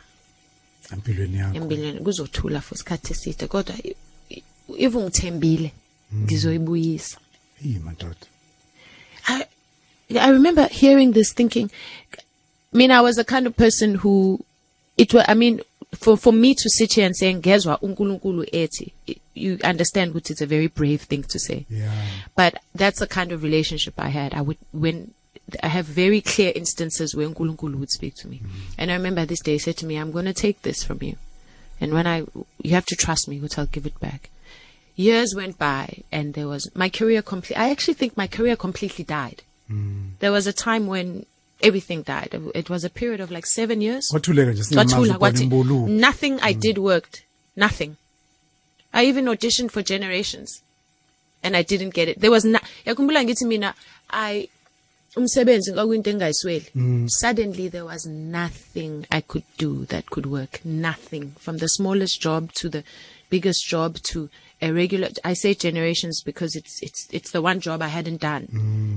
[0.93, 1.57] Empilweni yakho.
[1.57, 3.75] Empilweni kuzothula for isikhathi eside kodwa
[4.77, 5.73] if ungithembile
[6.15, 7.19] ngizoyibuyisa.
[7.63, 8.27] Hey madoda.
[9.27, 9.47] I,
[10.19, 11.71] I remember hearing this thinking,
[12.73, 14.45] I mean, I was the kind of person who,
[14.97, 15.61] it was, I mean,
[15.95, 18.93] for, for me to sit here and say, ngezwa unkulunkulu ethi,
[19.35, 21.67] you understand what it's a very brave thing to say.
[21.69, 21.93] yeah.
[22.37, 24.35] But that's the kind of relationship I had.
[24.35, 25.13] I would, when,
[25.63, 28.41] I have very clear instances where Nkulunkulu would speak to me.
[28.79, 31.03] And I remember this day he said to me, I'm going to take this from
[31.03, 31.17] you.
[31.81, 32.25] And when I,
[32.63, 34.31] you have to trust me, which I'll give it back.
[34.97, 39.05] Years went by and there was, my career complete, I actually think my career completely
[39.05, 39.43] died.
[40.19, 41.27] There was a time when
[41.63, 42.35] everything died.
[42.55, 44.11] It was a period of like seven years.
[45.89, 47.25] Nothing I did worked.
[47.57, 47.97] Nothing.
[48.93, 50.63] I even auditioned for generations.
[51.43, 52.21] And I didn't get it.
[52.21, 53.75] There was not, yakhumbula ngithi mina,
[54.11, 54.49] I,
[55.17, 56.67] umsebenzi kwakuyinto engayisweli.
[57.09, 60.61] Suddenly there was nothing I could do that could work.
[60.65, 61.33] Nothing.
[61.39, 62.85] From the smallest job to the
[63.31, 64.29] biggest job to
[64.63, 68.49] a regular, I say generations because it's, it's, it's the one job I hadn't done.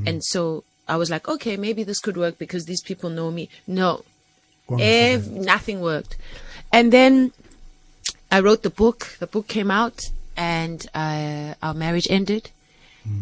[0.07, 3.49] And so I was like, okay, maybe this could work because these people know me.
[3.67, 4.03] No,
[4.79, 6.17] Ev- nothing worked.
[6.71, 7.31] And then
[8.31, 9.17] I wrote the book.
[9.19, 12.49] The book came out, and uh, our marriage ended.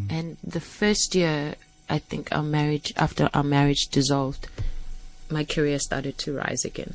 [0.10, 1.56] And the first year,
[1.92, 4.48] I think our marriage, after our marriage dissolved,
[5.30, 6.94] my career started to rise again.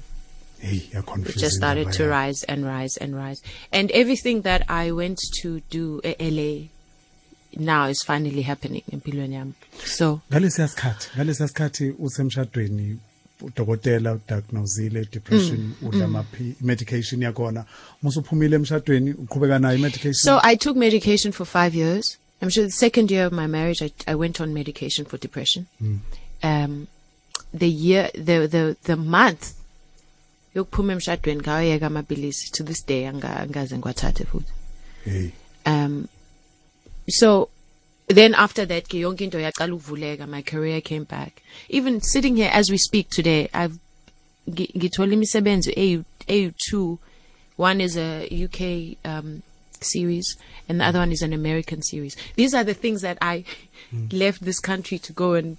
[0.58, 3.42] hey It just started to rise and rise and rise.
[3.70, 6.68] And everything that I went to do at LA,
[7.58, 9.52] now is finally happening empilweni yami
[9.84, 12.98] so ngalesi sikhathi ngalesi sikhathi usemshadweni
[13.40, 17.64] udokotela udiagnosile depression udla maphi medication yakhona
[18.02, 22.18] musuphumile emshadweni uqhubeka nayo medication So I took medication for five years.
[22.42, 25.66] I'm sure the second year of my marriage, I, I went on medication for depression.
[26.42, 26.88] Um,
[27.54, 29.54] the year, the the the month
[30.54, 34.52] yokuphuma emshadweni ngawayeka amapilisi to this day anga- angaze ngiwathathe futhi.
[35.04, 35.30] hey
[35.66, 36.08] Um,
[37.08, 37.48] so
[38.08, 40.28] then after that, ke yonke into yaqala ukuvuleka.
[40.28, 41.42] My career came back.
[41.68, 43.78] Even sitting here as we speak today, I've
[44.48, 46.98] ngi- ngithola imisebenzi eyu eyu2
[47.56, 49.42] one is a UK um
[49.86, 50.36] series
[50.68, 52.16] and the other one is an American series.
[52.34, 53.44] These are the things that I
[54.12, 55.56] left this country to go and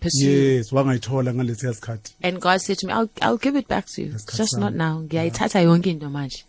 [0.00, 0.30] pursue.
[0.30, 2.12] Yes wangayithola ngalesi sikhathi.
[2.22, 4.12] And God said to me I'll I'll give it back to you.
[4.12, 5.02] Ngesikhathi just not now.
[5.02, 6.44] Ngiyayithatha yonke into manje.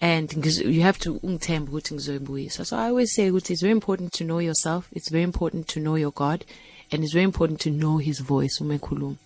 [0.00, 4.12] And you have to ungithemba ukuthi ngizoyibuyisa so I always say ukuthi it's very important
[4.14, 4.88] to know yourself.
[4.92, 6.44] It's very important to know your God.
[6.90, 9.16] And it's very important to know his voice uma ekhuluma.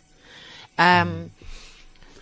[0.79, 1.31] Um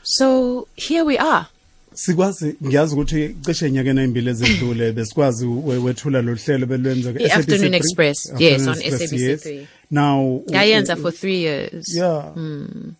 [0.03, 1.49] so here we are.
[1.95, 7.75] Sikwazi ngiyazi ukuthi cishe enyakeni ezimbili ezedlule besikwazi we- wethula lo hlelo belwenza The Afternoon
[7.75, 8.33] Express.
[8.39, 9.67] Yes, on SABC three.
[9.91, 11.95] now ngayenza for 3 years.
[11.95, 12.33] Yeah.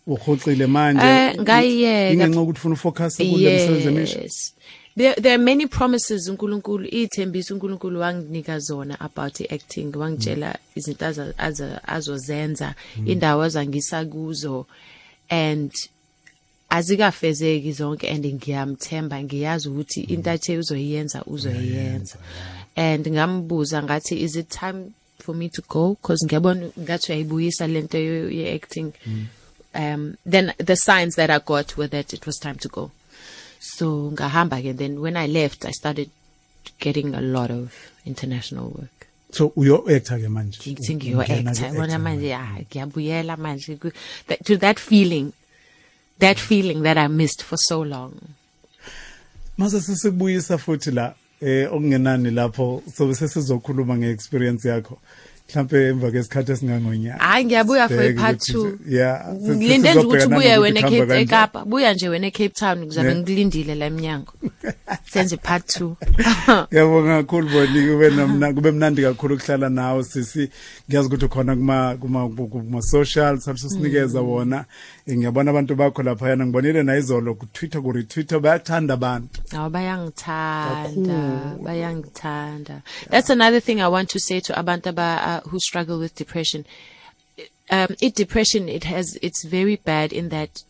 [0.07, 1.05] Uhoxile manje.
[1.05, 2.13] Eh, ngayiyeka.
[2.13, 4.19] ingenxa ukuthi ufuna ufocus kule msebenzi emisha
[4.97, 9.95] there, there are many promises uNkulunkulu ithembiso uNkulunkulu wanginika zona about i-acting.
[9.95, 12.75] Wangitshela izinto aza- aza- azozenza
[13.05, 14.65] indawo azangisa kuzo.
[15.29, 15.71] And
[16.71, 22.17] azikafezeki zonke and ngiyamthemba ngiyazi ukuthi into athe uzoyenza uzoyenza.
[22.75, 25.95] And ngambuza ngathi is it time for me to go?
[26.01, 28.93] Because ngiyabona ngathi uyayibuyisa lento ye- ye-acting.
[29.73, 32.91] Um then the signs that i got were that it was time to go.
[33.59, 36.09] So ngahamba ke then when i left i started
[36.79, 37.71] getting a lot of
[38.05, 39.07] international work.
[39.31, 40.57] So uyo actor ke manje?
[40.59, 41.99] Ngithi yabona actor.
[41.99, 43.77] Manje ya ngiyabuyela manje.
[44.45, 45.33] To that feeling
[46.21, 48.13] that feeling that i missed for so long.
[49.57, 54.97] Mase sisibuyisa futhi la eh okungenani lapho sobe sesizokhuluma ngeexperience yakho.
[55.51, 58.65] Mhlambe emva kwesikhathi esingangonyaka hayi ngiyabuya for Sibheke i-part ukuthi two.
[58.67, 61.21] nje- yeah, se- ngilinde nje ukuthi sizobheka ubuye nanokuthi wena kuhamba Cape- kanjani.
[61.23, 61.65] ekapa.
[61.65, 63.19] Buya nje wena ecape town ngizabe Yeah.
[63.19, 64.33] ngikulindile la emnyango.
[65.13, 65.97] Senze part two.
[66.71, 70.49] Ngiyabonga kakhulu Boni kube namna kube mnandi kakhulu ukuhlala nawe sisi.
[70.89, 74.57] Ngiyazi ukuthi ukhona kuma kuma kuma social sasinikeza wona.
[74.57, 74.65] Eh,
[75.17, 79.41] ngiyabona abantu bakho lapha yana ngibonile na izolo ku Twitter ku retweet bayathanda abantu.
[79.53, 82.81] Awu bayangithanda bayangithanda.
[83.09, 86.65] That's another thing i want to say to abantu aba, uh, who struggle with depression.
[87.69, 90.63] Um it depression it has it's very bad in that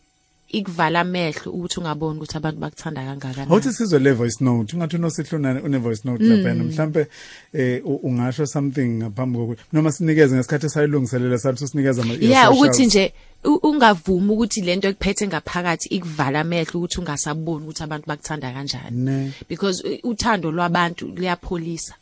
[0.52, 5.62] ikuvala amehlo ukuthi ungaboni ukuthi abantu bakuthanda kangakanani awuthi sizwe le voice note ungathi unosihlona
[5.62, 7.06] une voice note lapha yana mhlambe
[7.52, 12.52] eh u- ungasho something ngaphambi kokuthi noma sinikeze ngesikhathi sayilungiselela sathi usinikeza ama yeah your
[12.54, 12.86] ukuthi socials.
[12.94, 13.12] nje
[13.44, 19.32] u- ungavumi ukuthi lento ekuphethe ngaphakathi ikuvala amehlo ukuthi ungasaboni ukuthi abantu bakuthanda kanjani Ne.
[19.48, 21.94] because uh, uthando lwabantu liyapholisa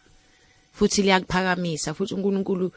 [0.80, 2.72] futhi liyakuphakamisa futhi uNkulunkulu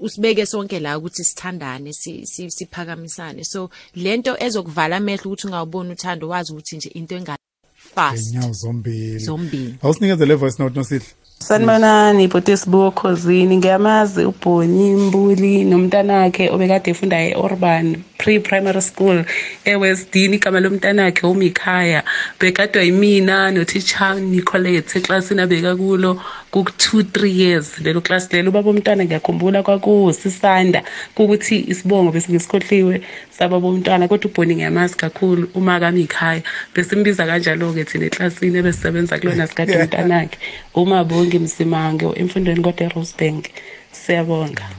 [0.00, 3.44] usibeke sonke la ukuthi sithandane si- si- siphakamisane.
[3.44, 7.36] So lento ezokuvala amehlo ukuthi ungawuboni uthando wazi ukuthi nje into enga
[7.74, 9.18] fast ngenyawo zombili.
[9.18, 9.74] Zombili.
[9.82, 11.06] Awusinikeze le voice note nosihle
[11.38, 19.24] Sanibonani bhuti Sibuko Khosini ngiyamazi uBhoni Mbuli nomntanakhe obekade efunda eUrban Pre-Primary School
[19.64, 22.02] eWestdene igama lomntanakhe uMikhaya.
[22.40, 26.18] Bekadwa yimina noteacher Nicolette eclassini abeka kulo
[26.50, 27.78] ku 2 3 years.
[27.80, 30.82] Lelo class lelo ubaba umntwana ngiyakhumbula kwakusisanda
[31.16, 36.42] ukuthi isibongo bese ngisikhohliwe sababa umntwana kodwa uBhoni ngiyamazi kakhulu uma kaMikhaya.
[36.74, 40.38] Besimbiza kanjalo ke thina eclassini ebesebenza kulona sikade umntanakhe.
[40.76, 43.44] Uma bonke msimange emfundweni kodwa eRosebank.
[43.92, 44.70] Siyabonga.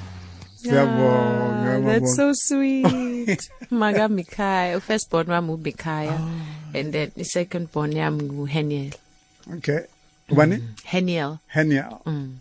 [0.56, 3.50] Siyabonga Ah, that's so sweet.
[3.72, 6.18] Maga Mikhaya first born wami uMikhaya
[6.74, 8.94] and then the second born yami nguHeniel
[9.58, 9.80] okay.
[10.30, 10.62] Ubani?
[10.84, 11.90] Heniel Henia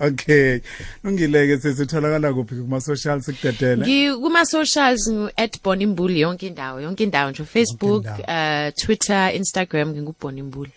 [0.01, 0.61] okay.
[1.05, 5.31] Ungileke sesitholakala kuphi kuma social sikudedele ngi kuma socials ngu
[5.65, 10.73] @bonimbuli yonke indawo yonke indawo nje Facebook uh Twitter Instagram ngingubonimbuli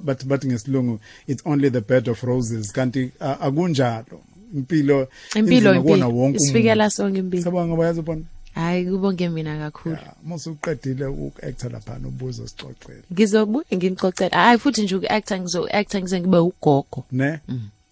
[0.04, 2.72] bathi bathi ngesilungu it's only the bed of roses.
[2.72, 4.20] Kanti akunjalo.
[4.54, 6.09] Impilo impilo impilo.
[6.09, 7.44] wonke isifikela sonke impilo.
[7.44, 8.22] Sabanga ngoba yazibona.
[8.54, 9.94] Hayi kubonke mina kakhulu.
[9.94, 16.20] Ya mase uqedile uku-actor lapha ubuzo sixoxele ngizobuye ngimxoxela hayi futhi nje uku-actor ngizo-actor ngize
[16.20, 17.04] ngibe ugogo.
[17.12, 17.40] Ne?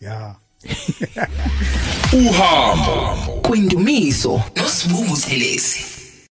[0.00, 0.34] Ya.
[2.12, 3.40] Uhambo.
[3.42, 5.93] Kwindumiso nosibungu thelezi